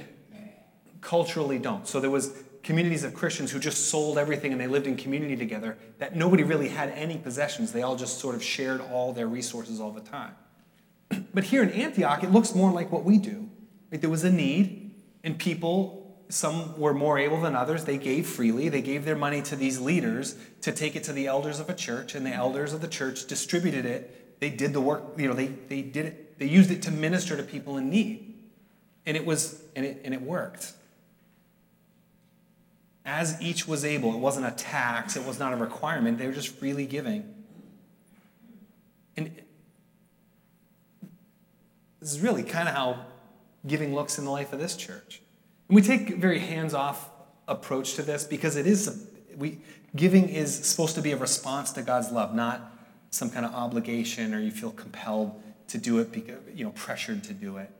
culturally 1.00 1.58
don't. 1.58 1.86
So 1.86 2.00
there 2.00 2.10
was 2.10 2.42
communities 2.62 3.04
of 3.04 3.14
Christians 3.14 3.52
who 3.52 3.58
just 3.58 3.90
sold 3.90 4.16
everything 4.16 4.52
and 4.52 4.60
they 4.60 4.66
lived 4.66 4.86
in 4.86 4.96
community 4.96 5.36
together 5.36 5.76
that 5.98 6.16
nobody 6.16 6.42
really 6.42 6.68
had 6.68 6.88
any 6.90 7.18
possessions. 7.18 7.72
They 7.72 7.82
all 7.82 7.94
just 7.94 8.18
sort 8.18 8.34
of 8.34 8.42
shared 8.42 8.80
all 8.80 9.12
their 9.12 9.28
resources 9.28 9.80
all 9.80 9.90
the 9.90 10.00
time. 10.00 10.34
But 11.32 11.44
here 11.44 11.62
in 11.62 11.70
Antioch, 11.70 12.22
it 12.22 12.30
looks 12.30 12.54
more 12.54 12.70
like 12.70 12.90
what 12.92 13.04
we 13.04 13.18
do. 13.18 13.48
Right? 13.90 14.00
There 14.00 14.10
was 14.10 14.24
a 14.24 14.32
need, 14.32 14.94
and 15.22 15.38
people, 15.38 16.24
some 16.28 16.78
were 16.78 16.94
more 16.94 17.18
able 17.18 17.40
than 17.40 17.54
others, 17.54 17.84
they 17.84 17.98
gave 17.98 18.26
freely. 18.26 18.68
They 18.68 18.82
gave 18.82 19.04
their 19.04 19.16
money 19.16 19.42
to 19.42 19.56
these 19.56 19.80
leaders 19.80 20.36
to 20.62 20.72
take 20.72 20.96
it 20.96 21.04
to 21.04 21.12
the 21.12 21.26
elders 21.26 21.60
of 21.60 21.68
a 21.68 21.74
church, 21.74 22.14
and 22.14 22.24
the 22.24 22.32
elders 22.32 22.72
of 22.72 22.80
the 22.80 22.88
church 22.88 23.26
distributed 23.26 23.84
it. 23.84 24.40
They 24.40 24.50
did 24.50 24.72
the 24.72 24.80
work, 24.80 25.02
you 25.16 25.28
know, 25.28 25.34
they, 25.34 25.46
they 25.46 25.82
did 25.82 26.06
it, 26.06 26.38
they 26.38 26.46
used 26.46 26.70
it 26.70 26.82
to 26.82 26.90
minister 26.90 27.36
to 27.36 27.42
people 27.42 27.76
in 27.76 27.90
need. 27.90 28.34
And 29.06 29.16
it 29.16 29.26
was, 29.26 29.62
and 29.76 29.84
it, 29.84 30.00
and 30.04 30.14
it 30.14 30.22
worked. 30.22 30.72
As 33.04 33.40
each 33.40 33.68
was 33.68 33.84
able, 33.84 34.14
it 34.14 34.18
wasn't 34.18 34.46
a 34.46 34.50
tax, 34.50 35.16
it 35.16 35.26
was 35.26 35.38
not 35.38 35.52
a 35.52 35.56
requirement, 35.56 36.18
they 36.18 36.26
were 36.26 36.32
just 36.32 36.48
freely 36.48 36.86
giving. 36.86 37.34
And 39.16 39.42
this 42.04 42.12
is 42.12 42.20
really 42.20 42.42
kind 42.42 42.68
of 42.68 42.74
how 42.74 43.06
giving 43.66 43.94
looks 43.94 44.18
in 44.18 44.26
the 44.26 44.30
life 44.30 44.52
of 44.52 44.58
this 44.58 44.76
church. 44.76 45.22
And 45.68 45.74
we 45.74 45.80
take 45.80 46.10
a 46.10 46.16
very 46.16 46.38
hands 46.38 46.74
off 46.74 47.08
approach 47.48 47.94
to 47.94 48.02
this 48.02 48.24
because 48.24 48.56
it 48.56 48.66
is, 48.66 49.06
we, 49.34 49.60
giving 49.96 50.28
is 50.28 50.54
supposed 50.54 50.96
to 50.96 51.00
be 51.00 51.12
a 51.12 51.16
response 51.16 51.72
to 51.72 51.82
God's 51.82 52.12
love, 52.12 52.34
not 52.34 52.76
some 53.08 53.30
kind 53.30 53.46
of 53.46 53.54
obligation 53.54 54.34
or 54.34 54.40
you 54.40 54.50
feel 54.50 54.70
compelled 54.70 55.40
to 55.68 55.78
do 55.78 55.98
it, 55.98 56.12
because, 56.12 56.36
you 56.54 56.62
know, 56.62 56.72
pressured 56.72 57.24
to 57.24 57.32
do 57.32 57.56
it. 57.56 57.70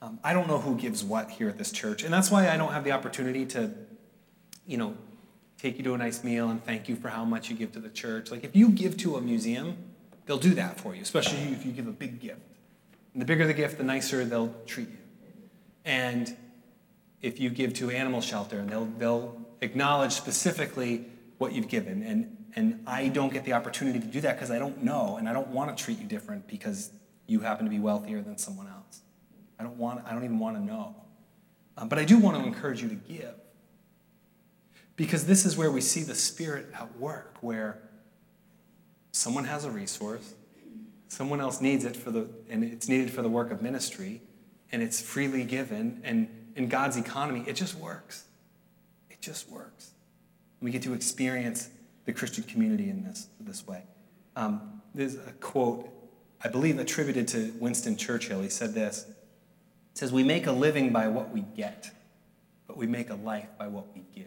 Um, 0.00 0.20
I 0.22 0.34
don't 0.34 0.46
know 0.46 0.58
who 0.58 0.76
gives 0.76 1.02
what 1.02 1.28
here 1.28 1.48
at 1.48 1.58
this 1.58 1.72
church, 1.72 2.04
and 2.04 2.14
that's 2.14 2.30
why 2.30 2.48
I 2.48 2.56
don't 2.56 2.72
have 2.72 2.84
the 2.84 2.92
opportunity 2.92 3.44
to, 3.46 3.72
you 4.68 4.76
know, 4.76 4.94
take 5.60 5.78
you 5.78 5.82
to 5.82 5.94
a 5.94 5.98
nice 5.98 6.22
meal 6.22 6.48
and 6.48 6.64
thank 6.64 6.88
you 6.88 6.94
for 6.94 7.08
how 7.08 7.24
much 7.24 7.50
you 7.50 7.56
give 7.56 7.72
to 7.72 7.80
the 7.80 7.88
church. 7.88 8.30
Like 8.30 8.44
if 8.44 8.54
you 8.54 8.68
give 8.68 8.96
to 8.98 9.16
a 9.16 9.20
museum, 9.20 9.76
they'll 10.26 10.38
do 10.38 10.54
that 10.54 10.78
for 10.78 10.94
you, 10.94 11.02
especially 11.02 11.40
if 11.40 11.66
you 11.66 11.72
give 11.72 11.88
a 11.88 11.92
big 11.92 12.20
gift. 12.20 12.42
And 13.12 13.22
the 13.22 13.26
bigger 13.26 13.46
the 13.46 13.54
gift, 13.54 13.78
the 13.78 13.84
nicer 13.84 14.24
they'll 14.24 14.54
treat 14.66 14.88
you. 14.88 14.98
And 15.84 16.36
if 17.22 17.40
you 17.40 17.50
give 17.50 17.74
to 17.74 17.90
animal 17.90 18.20
shelter, 18.20 18.60
and 18.60 18.68
they'll, 18.68 18.84
they'll 18.98 19.40
acknowledge 19.60 20.12
specifically 20.12 21.06
what 21.38 21.52
you've 21.52 21.68
given. 21.68 22.02
And, 22.02 22.36
and 22.54 22.82
I 22.86 23.08
don't 23.08 23.32
get 23.32 23.44
the 23.44 23.54
opportunity 23.54 23.98
to 23.98 24.06
do 24.06 24.20
that 24.20 24.36
because 24.36 24.50
I 24.50 24.58
don't 24.58 24.82
know, 24.82 25.16
and 25.16 25.28
I 25.28 25.32
don't 25.32 25.48
want 25.48 25.76
to 25.76 25.82
treat 25.82 25.98
you 25.98 26.06
different 26.06 26.46
because 26.46 26.90
you 27.26 27.40
happen 27.40 27.64
to 27.64 27.70
be 27.70 27.78
wealthier 27.78 28.20
than 28.20 28.38
someone 28.38 28.66
else. 28.66 29.02
I 29.58 29.62
don't, 29.64 29.76
want, 29.76 30.04
I 30.06 30.12
don't 30.12 30.24
even 30.24 30.38
want 30.38 30.56
to 30.56 30.62
know. 30.62 30.94
Um, 31.76 31.88
but 31.88 31.98
I 31.98 32.04
do 32.04 32.18
want 32.18 32.36
to 32.36 32.44
encourage 32.44 32.82
you 32.82 32.88
to 32.88 32.94
give. 32.94 33.34
Because 34.96 35.26
this 35.26 35.46
is 35.46 35.56
where 35.56 35.70
we 35.70 35.80
see 35.80 36.02
the 36.02 36.14
Spirit 36.14 36.66
at 36.74 36.96
work, 36.98 37.36
where 37.40 37.78
someone 39.12 39.44
has 39.44 39.64
a 39.64 39.70
resource, 39.70 40.34
Someone 41.08 41.40
else 41.40 41.60
needs 41.60 41.84
it 41.84 41.96
for 41.96 42.10
the, 42.10 42.28
and 42.48 42.62
it's 42.62 42.88
needed 42.88 43.10
for 43.10 43.22
the 43.22 43.28
work 43.28 43.50
of 43.50 43.62
ministry, 43.62 44.20
and 44.70 44.82
it's 44.82 45.00
freely 45.00 45.44
given. 45.44 46.00
And 46.04 46.28
in 46.54 46.68
God's 46.68 46.96
economy, 46.96 47.44
it 47.46 47.54
just 47.54 47.74
works. 47.74 48.24
It 49.10 49.20
just 49.20 49.50
works. 49.50 49.92
We 50.60 50.70
get 50.70 50.82
to 50.82 50.92
experience 50.92 51.70
the 52.04 52.12
Christian 52.12 52.44
community 52.44 52.90
in 52.90 53.04
this, 53.04 53.28
this 53.40 53.66
way. 53.66 53.82
Um, 54.36 54.82
there's 54.94 55.14
a 55.14 55.32
quote, 55.40 55.88
I 56.42 56.48
believe, 56.48 56.78
attributed 56.78 57.26
to 57.28 57.52
Winston 57.58 57.96
Churchill. 57.96 58.42
He 58.42 58.48
said 58.48 58.74
this 58.74 59.06
He 59.06 59.98
says, 59.98 60.12
We 60.12 60.24
make 60.24 60.46
a 60.46 60.52
living 60.52 60.92
by 60.92 61.08
what 61.08 61.30
we 61.30 61.40
get, 61.40 61.90
but 62.66 62.76
we 62.76 62.86
make 62.86 63.08
a 63.10 63.14
life 63.14 63.48
by 63.58 63.68
what 63.68 63.94
we 63.94 64.04
give. 64.14 64.26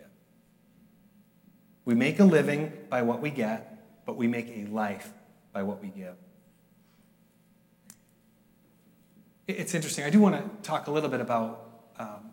We 1.86 1.96
make 1.96 2.20
a 2.20 2.24
living 2.24 2.74
by 2.90 3.02
what 3.02 3.22
we 3.22 3.30
get, 3.30 4.04
but 4.06 4.16
we 4.16 4.28
make 4.28 4.50
a 4.50 4.66
life 4.66 5.12
by 5.54 5.64
what 5.64 5.82
we 5.82 5.90
give. 5.90 6.16
It's 9.52 9.74
interesting. 9.74 10.04
I 10.04 10.10
do 10.10 10.20
want 10.20 10.36
to 10.36 10.70
talk 10.70 10.88
a 10.88 10.92
little 10.92 11.10
bit 11.10 11.22
about 11.22 11.70
um, 12.00 12.32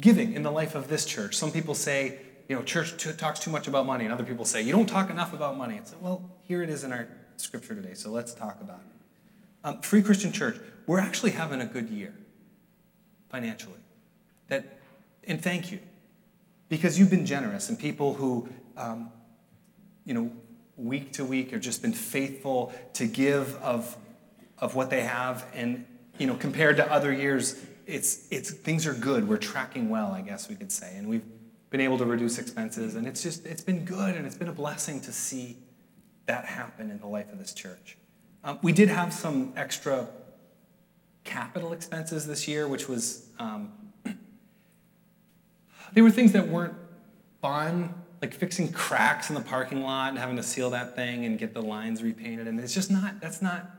giving 0.00 0.32
in 0.34 0.42
the 0.42 0.50
life 0.50 0.74
of 0.74 0.88
this 0.88 1.04
church. 1.04 1.34
Some 1.34 1.50
people 1.50 1.74
say, 1.74 2.18
you 2.48 2.56
know, 2.56 2.62
church 2.62 2.96
t- 3.02 3.12
talks 3.12 3.40
too 3.40 3.50
much 3.50 3.68
about 3.68 3.84
money, 3.86 4.04
and 4.04 4.12
other 4.12 4.24
people 4.24 4.44
say, 4.44 4.62
you 4.62 4.72
don't 4.72 4.86
talk 4.88 5.10
enough 5.10 5.32
about 5.32 5.56
money. 5.56 5.76
It's 5.76 5.92
like, 5.92 6.02
well, 6.02 6.30
here 6.42 6.62
it 6.62 6.70
is 6.70 6.84
in 6.84 6.92
our 6.92 7.08
scripture 7.36 7.74
today, 7.74 7.94
so 7.94 8.10
let's 8.10 8.32
talk 8.32 8.60
about 8.60 8.80
it. 8.80 9.66
Um, 9.66 9.80
Free 9.80 10.02
Christian 10.02 10.32
Church, 10.32 10.56
we're 10.86 11.00
actually 11.00 11.32
having 11.32 11.60
a 11.60 11.66
good 11.66 11.90
year 11.90 12.14
financially. 13.28 13.80
That, 14.48 14.78
and 15.24 15.42
thank 15.42 15.70
you, 15.70 15.80
because 16.68 16.98
you've 16.98 17.10
been 17.10 17.26
generous, 17.26 17.68
and 17.68 17.78
people 17.78 18.14
who, 18.14 18.48
um, 18.76 19.10
you 20.04 20.14
know, 20.14 20.30
week 20.76 21.12
to 21.14 21.24
week 21.24 21.50
have 21.50 21.60
just 21.60 21.82
been 21.82 21.92
faithful 21.92 22.72
to 22.94 23.06
give 23.06 23.56
of, 23.56 23.96
of 24.58 24.74
what 24.74 24.88
they 24.90 25.02
have, 25.02 25.44
and 25.54 25.84
you 26.18 26.26
know, 26.26 26.34
compared 26.34 26.76
to 26.76 26.92
other 26.92 27.12
years, 27.12 27.64
it's, 27.86 28.28
it's 28.30 28.50
things 28.50 28.86
are 28.86 28.94
good. 28.94 29.28
We're 29.28 29.36
tracking 29.38 29.88
well, 29.88 30.12
I 30.12 30.20
guess 30.20 30.48
we 30.48 30.54
could 30.54 30.72
say, 30.72 30.96
and 30.96 31.08
we've 31.08 31.24
been 31.70 31.80
able 31.80 31.98
to 31.98 32.06
reduce 32.06 32.38
expenses, 32.38 32.94
and 32.94 33.06
it's 33.06 33.22
just 33.22 33.46
it's 33.46 33.62
been 33.62 33.84
good, 33.84 34.14
and 34.14 34.26
it's 34.26 34.36
been 34.36 34.48
a 34.48 34.52
blessing 34.52 35.00
to 35.02 35.12
see 35.12 35.56
that 36.26 36.44
happen 36.44 36.90
in 36.90 36.98
the 36.98 37.06
life 37.06 37.30
of 37.32 37.38
this 37.38 37.52
church. 37.52 37.96
Um, 38.44 38.58
we 38.62 38.72
did 38.72 38.88
have 38.88 39.12
some 39.12 39.52
extra 39.56 40.08
capital 41.24 41.72
expenses 41.72 42.26
this 42.26 42.48
year, 42.48 42.66
which 42.68 42.88
was 42.88 43.28
um, 43.38 43.72
they 45.92 46.00
were 46.00 46.10
things 46.10 46.32
that 46.32 46.48
weren't 46.48 46.74
fun, 47.42 47.92
like 48.22 48.34
fixing 48.34 48.72
cracks 48.72 49.28
in 49.28 49.34
the 49.34 49.40
parking 49.40 49.82
lot 49.82 50.10
and 50.10 50.18
having 50.18 50.36
to 50.36 50.42
seal 50.42 50.70
that 50.70 50.96
thing 50.96 51.24
and 51.24 51.38
get 51.38 51.54
the 51.54 51.62
lines 51.62 52.02
repainted. 52.02 52.48
And 52.48 52.58
it's 52.60 52.74
just 52.74 52.90
not. 52.90 53.20
That's 53.20 53.42
not. 53.42 53.70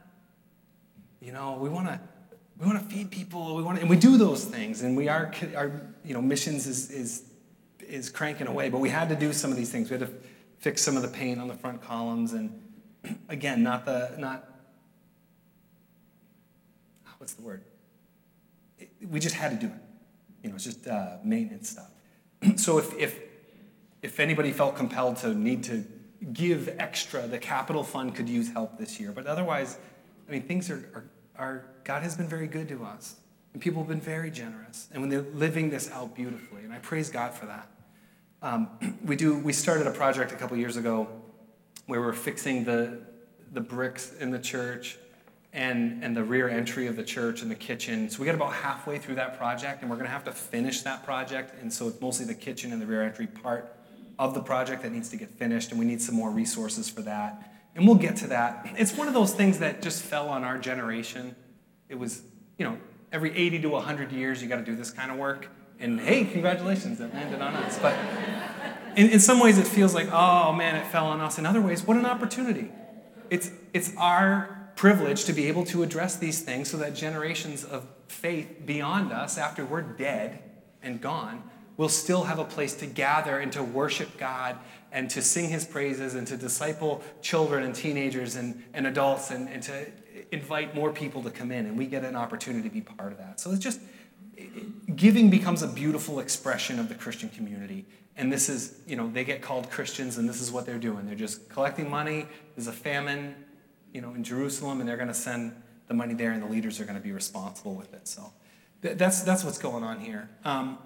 You 1.22 1.32
know, 1.32 1.58
we 1.60 1.70
want 1.70 1.88
to 1.88 2.00
we 2.60 2.66
want 2.66 2.78
to 2.78 2.94
feed 2.94 3.10
people. 3.10 3.56
We 3.56 3.64
want, 3.64 3.78
to, 3.78 3.82
and 3.82 3.90
we 3.90 3.96
do 3.96 4.18
those 4.18 4.44
things, 4.44 4.82
and 4.82 4.96
we 4.96 5.08
are 5.08 5.34
our 5.56 5.72
you 6.04 6.14
know 6.14 6.22
missions 6.22 6.68
is 6.68 6.92
is 6.92 7.24
is 7.80 8.10
cranking 8.10 8.48
away. 8.48 8.70
But 8.70 8.80
we 8.80 8.90
had 8.90 9.10
to 9.10 9.16
do 9.16 9.32
some 9.32 9.50
of 9.50 9.58
these 9.58 9.72
things. 9.72 9.90
We 9.90 9.98
had 9.98 10.08
to 10.08 10.14
fix 10.60 10.82
some 10.82 10.98
of 10.98 11.02
the 11.02 11.08
paint 11.08 11.40
on 11.40 11.48
the 11.48 11.54
front 11.54 11.82
columns, 11.82 12.34
and 12.34 12.62
again, 13.30 13.64
not 13.64 13.86
the 13.86 14.14
not 14.18 14.46
what's 17.18 17.34
the 17.34 17.42
word? 17.42 17.64
It, 18.78 18.90
we 19.10 19.20
just 19.20 19.36
had 19.36 19.52
to 19.52 19.68
do 19.68 19.74
it. 19.74 19.82
You 20.44 20.50
know, 20.50 20.56
it's 20.56 20.66
just 20.66 20.88
uh, 20.88 21.18
maintenance 21.24 21.70
stuff. 21.70 21.92
so 22.58 22.78
if 22.78 22.94
if 22.98 23.20
if 24.02 24.20
anybody 24.20 24.52
felt 24.52 24.76
compelled 24.76 25.18
to 25.18 25.34
need 25.34 25.64
to 25.66 25.86
give 26.34 26.70
extra, 26.78 27.26
the 27.26 27.38
capital 27.38 27.84
fund 27.84 28.16
could 28.16 28.28
use 28.28 28.52
help 28.52 28.78
this 28.78 29.00
year. 29.00 29.14
But 29.14 29.28
otherwise, 29.28 29.78
I 30.28 30.32
mean, 30.32 30.42
things 30.44 30.70
are, 30.70 30.90
are, 30.94 31.06
are 31.40 31.66
God 31.84 32.04
has 32.04 32.16
been 32.16 32.28
very 32.28 32.48
good 32.48 32.68
to 32.70 32.84
us. 32.84 33.16
And 33.54 33.62
people 33.62 33.82
have 33.82 33.90
been 33.90 34.02
very 34.02 34.30
generous. 34.30 34.88
And 34.92 35.02
when 35.02 35.10
they're 35.10 35.26
living 35.34 35.72
this 35.72 35.90
out 35.90 36.16
beautifully, 36.16 36.64
and 36.64 36.72
I 36.72 36.78
praise 36.78 37.10
God 37.10 37.34
for 37.34 37.48
that. 37.48 37.68
Um, 38.42 38.70
we 39.06 39.16
do. 39.16 39.40
We 39.40 39.54
started 39.54 39.88
a 39.88 39.92
project 39.92 40.32
a 40.32 40.36
couple 40.36 40.56
years 40.58 40.78
ago 40.78 41.08
where 41.88 42.02
we're 42.02 42.14
fixing 42.14 42.64
the 42.64 43.00
the 43.52 43.62
bricks 43.62 44.14
in 44.20 44.30
the 44.30 44.40
church 44.40 44.98
and 45.52 46.04
and 46.04 46.16
the 46.16 46.24
rear 46.24 46.48
entry 46.48 46.86
of 46.86 46.96
the 46.96 47.04
church 47.04 47.42
and 47.42 47.50
the 47.50 47.56
kitchen. 47.56 48.10
So 48.10 48.20
we 48.20 48.26
got 48.26 48.36
about 48.36 48.54
halfway 48.54 49.00
through 49.00 49.16
that 49.16 49.38
project, 49.38 49.82
and 49.82 49.90
we're 49.90 49.98
going 49.98 50.08
to 50.08 50.14
have 50.14 50.26
to 50.26 50.32
finish 50.32 50.82
that 50.82 51.04
project. 51.04 51.60
And 51.62 51.74
so 51.74 51.88
it's 51.88 52.00
mostly 52.00 52.26
the 52.26 52.36
kitchen 52.36 52.72
and 52.72 52.82
the 52.82 52.86
rear 52.86 53.02
entry 53.02 53.28
part 53.28 53.76
of 54.20 54.34
the 54.34 54.42
project 54.42 54.84
that 54.84 54.92
needs 54.92 55.10
to 55.10 55.18
get 55.18 55.32
finished, 55.32 55.72
and 55.72 55.80
we 55.80 55.86
need 55.86 56.02
some 56.02 56.14
more 56.14 56.30
resources 56.30 56.90
for 56.90 57.02
that. 57.02 57.59
And 57.76 57.86
we'll 57.86 57.96
get 57.96 58.18
to 58.18 58.28
that. 58.28 58.68
It's 58.78 58.96
one 58.96 59.08
of 59.08 59.14
those 59.14 59.34
things 59.34 59.60
that 59.60 59.82
just 59.82 60.04
fell 60.04 60.30
on 60.30 60.44
our 60.44 60.58
generation. 60.58 61.36
It 61.88 61.98
was, 61.98 62.22
you 62.58 62.66
know, 62.66 62.78
every 63.12 63.36
80 63.36 63.62
to 63.62 63.70
100 63.70 64.12
years 64.12 64.42
you 64.42 64.50
got 64.50 64.58
to 64.58 64.66
do 64.66 64.76
this 64.76 64.92
kind 64.92 65.12
of 65.12 65.18
work. 65.18 65.48
And 65.80 66.00
hey, 66.00 66.26
congratulations, 66.26 67.00
it 67.00 67.14
landed 67.14 67.42
on 67.42 67.54
us. 67.56 67.80
But 67.80 67.96
in, 68.96 69.10
in 69.10 69.20
some 69.20 69.40
ways, 69.40 69.58
it 69.58 69.68
feels 69.68 69.94
like, 69.96 70.12
oh 70.12 70.52
man, 70.52 70.76
it 70.76 70.88
fell 70.88 71.06
on 71.06 71.22
us. 71.22 71.38
In 71.40 71.46
other 71.46 71.62
ways, 71.62 71.86
what 71.86 71.96
an 71.96 72.06
opportunity. 72.06 72.70
It's, 73.30 73.52
it's 73.74 73.96
our 73.98 74.72
privilege 74.76 75.26
to 75.26 75.34
be 75.34 75.48
able 75.48 75.66
to 75.66 75.84
address 75.84 76.18
these 76.18 76.42
things 76.42 76.70
so 76.70 76.78
that 76.78 76.96
generations 76.96 77.64
of 77.64 77.86
faith 78.08 78.66
beyond 78.66 79.12
us, 79.12 79.38
after 79.38 79.64
we're 79.64 79.82
dead 79.82 80.40
and 80.82 81.00
gone, 81.00 81.44
will 81.80 81.88
still 81.88 82.26
have 82.26 82.40
a 82.40 82.44
place 82.44 82.74
to 82.74 82.86
gather 82.86 83.40
and 83.40 83.54
to 83.54 83.64
worship 83.64 84.18
God 84.18 84.58
and 84.92 85.10
to 85.12 85.22
sing 85.22 85.48
his 85.48 85.64
praises 85.64 86.14
and 86.14 86.28
to 86.28 86.36
disciple 86.36 87.02
children 87.22 87.64
and 87.64 87.74
teenagers 87.74 88.36
and, 88.36 88.62
and 88.74 88.86
adults 88.86 89.32
and, 89.32 89.48
and 89.48 89.64
to 89.64 89.86
invite 90.34 90.76
more 90.76 90.92
people 90.92 91.24
to 91.24 91.30
come 91.30 91.54
in. 91.54 91.66
And 91.66 91.78
we 91.78 91.86
get 91.86 92.04
an 92.04 92.18
opportunity 92.18 92.68
to 92.68 92.74
be 92.74 92.82
part 92.82 93.14
of 93.14 93.18
that. 93.20 93.40
So 93.40 93.52
it's 93.52 93.64
just, 93.64 93.80
giving 94.94 95.30
becomes 95.30 95.62
a 95.64 95.70
beautiful 95.70 96.20
expression 96.20 96.80
of 96.80 96.90
the 96.90 96.96
Christian 96.96 97.30
community. 97.30 97.86
And 98.18 98.30
this 98.30 98.50
is, 98.50 98.82
you 98.86 98.98
know, 98.98 99.10
they 99.10 99.24
get 99.24 99.42
called 99.42 99.70
Christians, 99.70 100.18
and 100.18 100.28
this 100.28 100.42
is 100.42 100.52
what 100.52 100.66
they're 100.66 100.78
doing. 100.78 101.06
They're 101.06 101.16
just 101.16 101.48
collecting 101.48 101.90
money. 101.90 102.26
There's 102.58 102.68
a 102.68 102.74
famine, 102.74 103.36
you 103.94 104.02
know, 104.02 104.14
in 104.16 104.26
Jerusalem, 104.26 104.82
and 104.82 104.90
they're 104.90 104.98
going 104.98 105.08
to 105.08 105.14
send 105.14 105.54
the 105.88 105.94
money 105.94 106.14
there, 106.14 106.34
and 106.34 106.44
the 106.44 106.48
leaders 106.48 106.82
are 106.82 106.84
going 106.84 106.98
to 106.98 107.04
be 107.04 107.14
responsible 107.14 107.74
with 107.74 107.94
it. 107.94 108.06
So 108.06 108.34
that's, 108.82 109.22
that's 109.22 109.46
what's 109.46 109.60
going 109.60 109.86
on 109.86 110.02
here. 110.02 110.30
Um, 110.44 110.78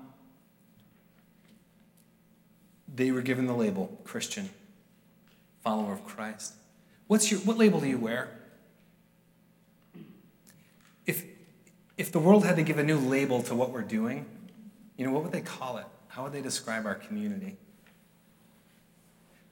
they 2.93 3.12
were 3.12 3.21
given 3.21 3.47
the 3.47 3.53
label 3.53 3.99
Christian, 4.03 4.49
follower 5.63 5.93
of 5.93 6.06
Christ. 6.06 6.53
What's 7.08 7.32
your, 7.32 7.39
what 7.41 7.58
label 7.58 7.79
do 7.79 7.88
you 7.88 7.97
wear? 7.97 8.29
If, 11.06 11.25
if 11.97 12.12
the 12.12 12.19
world 12.19 12.45
had 12.45 12.56
to 12.56 12.63
give 12.63 12.77
a 12.77 12.84
new 12.84 12.97
label 12.97 13.41
to 13.43 13.56
what 13.56 13.71
we're 13.71 13.82
doing, 13.82 14.25
you 14.95 15.06
know, 15.06 15.12
what 15.12 15.23
would 15.23 15.32
they 15.32 15.41
call 15.41 15.77
it? 15.77 15.86
How 16.08 16.23
would 16.23 16.34
they 16.34 16.41
describe 16.41 16.86
our 16.86 16.95
community? 16.95 17.58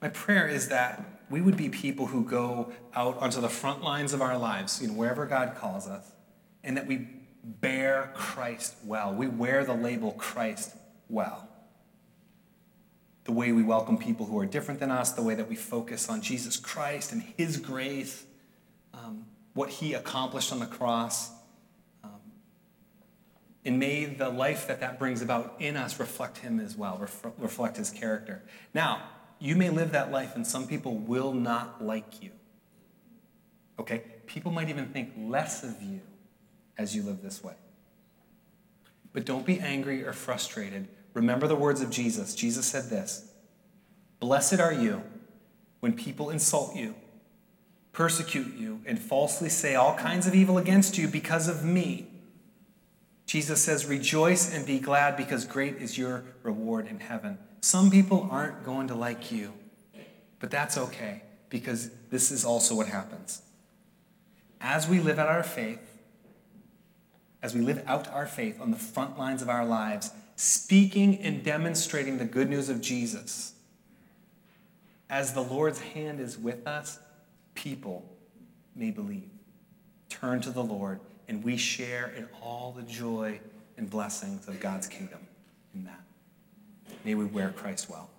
My 0.00 0.08
prayer 0.08 0.48
is 0.48 0.68
that 0.68 1.04
we 1.30 1.40
would 1.40 1.56
be 1.56 1.68
people 1.68 2.06
who 2.06 2.24
go 2.24 2.72
out 2.94 3.16
onto 3.18 3.40
the 3.40 3.48
front 3.48 3.82
lines 3.82 4.12
of 4.12 4.22
our 4.22 4.36
lives, 4.36 4.80
you 4.80 4.88
know, 4.88 4.94
wherever 4.94 5.26
God 5.26 5.54
calls 5.56 5.88
us, 5.88 6.12
and 6.62 6.76
that 6.76 6.86
we 6.86 7.08
bear 7.44 8.12
Christ 8.14 8.74
well. 8.84 9.12
We 9.12 9.26
wear 9.26 9.64
the 9.64 9.74
label 9.74 10.12
Christ 10.12 10.76
well. 11.08 11.48
The 13.24 13.32
way 13.32 13.52
we 13.52 13.62
welcome 13.62 13.98
people 13.98 14.26
who 14.26 14.38
are 14.38 14.46
different 14.46 14.80
than 14.80 14.90
us, 14.90 15.12
the 15.12 15.22
way 15.22 15.34
that 15.34 15.48
we 15.48 15.54
focus 15.54 16.08
on 16.08 16.22
Jesus 16.22 16.56
Christ 16.56 17.12
and 17.12 17.22
His 17.36 17.56
grace, 17.56 18.24
um, 18.94 19.26
what 19.54 19.68
He 19.68 19.94
accomplished 19.94 20.52
on 20.52 20.58
the 20.58 20.66
cross 20.66 21.30
and 23.64 23.78
may 23.78 24.06
the 24.06 24.28
life 24.28 24.66
that 24.66 24.80
that 24.80 24.98
brings 24.98 25.22
about 25.22 25.56
in 25.58 25.76
us 25.76 26.00
reflect 26.00 26.38
Him 26.38 26.58
as 26.58 26.76
well, 26.76 26.98
ref- 26.98 27.26
reflect 27.38 27.76
His 27.76 27.90
character. 27.90 28.42
Now, 28.74 29.02
you 29.38 29.56
may 29.56 29.70
live 29.70 29.92
that 29.92 30.10
life, 30.10 30.34
and 30.34 30.46
some 30.46 30.66
people 30.66 30.96
will 30.96 31.32
not 31.32 31.84
like 31.84 32.22
you. 32.22 32.30
Okay? 33.78 34.02
People 34.26 34.52
might 34.52 34.68
even 34.68 34.86
think 34.86 35.12
less 35.16 35.62
of 35.62 35.80
you 35.82 36.00
as 36.76 36.94
you 36.94 37.02
live 37.02 37.22
this 37.22 37.42
way. 37.42 37.54
But 39.12 39.24
don't 39.24 39.46
be 39.46 39.60
angry 39.60 40.04
or 40.04 40.12
frustrated. 40.12 40.88
Remember 41.14 41.46
the 41.46 41.56
words 41.56 41.80
of 41.80 41.90
Jesus. 41.90 42.34
Jesus 42.34 42.66
said 42.66 42.90
this 42.90 43.30
Blessed 44.20 44.60
are 44.60 44.72
you 44.72 45.02
when 45.80 45.92
people 45.92 46.30
insult 46.30 46.76
you, 46.76 46.94
persecute 47.92 48.54
you, 48.56 48.80
and 48.86 48.98
falsely 48.98 49.48
say 49.48 49.74
all 49.74 49.94
kinds 49.96 50.26
of 50.26 50.34
evil 50.34 50.58
against 50.58 50.96
you 50.96 51.08
because 51.08 51.48
of 51.48 51.64
me. 51.64 52.06
Jesus 53.26 53.62
says, 53.62 53.86
Rejoice 53.86 54.54
and 54.54 54.66
be 54.66 54.78
glad 54.78 55.16
because 55.16 55.44
great 55.44 55.76
is 55.76 55.98
your 55.98 56.24
reward 56.42 56.86
in 56.86 57.00
heaven. 57.00 57.38
Some 57.60 57.90
people 57.90 58.28
aren't 58.30 58.64
going 58.64 58.88
to 58.88 58.94
like 58.94 59.30
you, 59.30 59.52
but 60.38 60.50
that's 60.50 60.76
okay 60.76 61.22
because 61.48 61.90
this 62.10 62.30
is 62.30 62.44
also 62.44 62.74
what 62.74 62.88
happens. 62.88 63.42
As 64.60 64.88
we 64.88 65.00
live 65.00 65.18
out 65.18 65.28
our 65.28 65.42
faith, 65.42 65.80
as 67.42 67.54
we 67.54 67.60
live 67.60 67.82
out 67.86 68.08
our 68.08 68.26
faith 68.26 68.60
on 68.60 68.70
the 68.70 68.76
front 68.76 69.18
lines 69.18 69.42
of 69.42 69.48
our 69.48 69.64
lives, 69.64 70.12
speaking 70.42 71.18
and 71.18 71.44
demonstrating 71.44 72.18
the 72.18 72.24
good 72.24 72.50
news 72.50 72.68
of 72.68 72.80
Jesus, 72.80 73.52
as 75.08 75.34
the 75.34 75.40
Lord's 75.40 75.80
hand 75.80 76.18
is 76.18 76.36
with 76.36 76.66
us, 76.66 76.98
people 77.54 78.04
may 78.74 78.90
believe. 78.90 79.30
Turn 80.08 80.40
to 80.40 80.50
the 80.50 80.64
Lord 80.64 80.98
and 81.28 81.44
we 81.44 81.56
share 81.56 82.12
in 82.16 82.26
all 82.42 82.74
the 82.76 82.82
joy 82.82 83.38
and 83.76 83.88
blessings 83.88 84.48
of 84.48 84.58
God's 84.58 84.88
kingdom 84.88 85.20
in 85.76 85.84
that. 85.84 86.00
May 87.04 87.14
we 87.14 87.24
wear 87.24 87.50
Christ 87.50 87.88
well. 87.88 88.10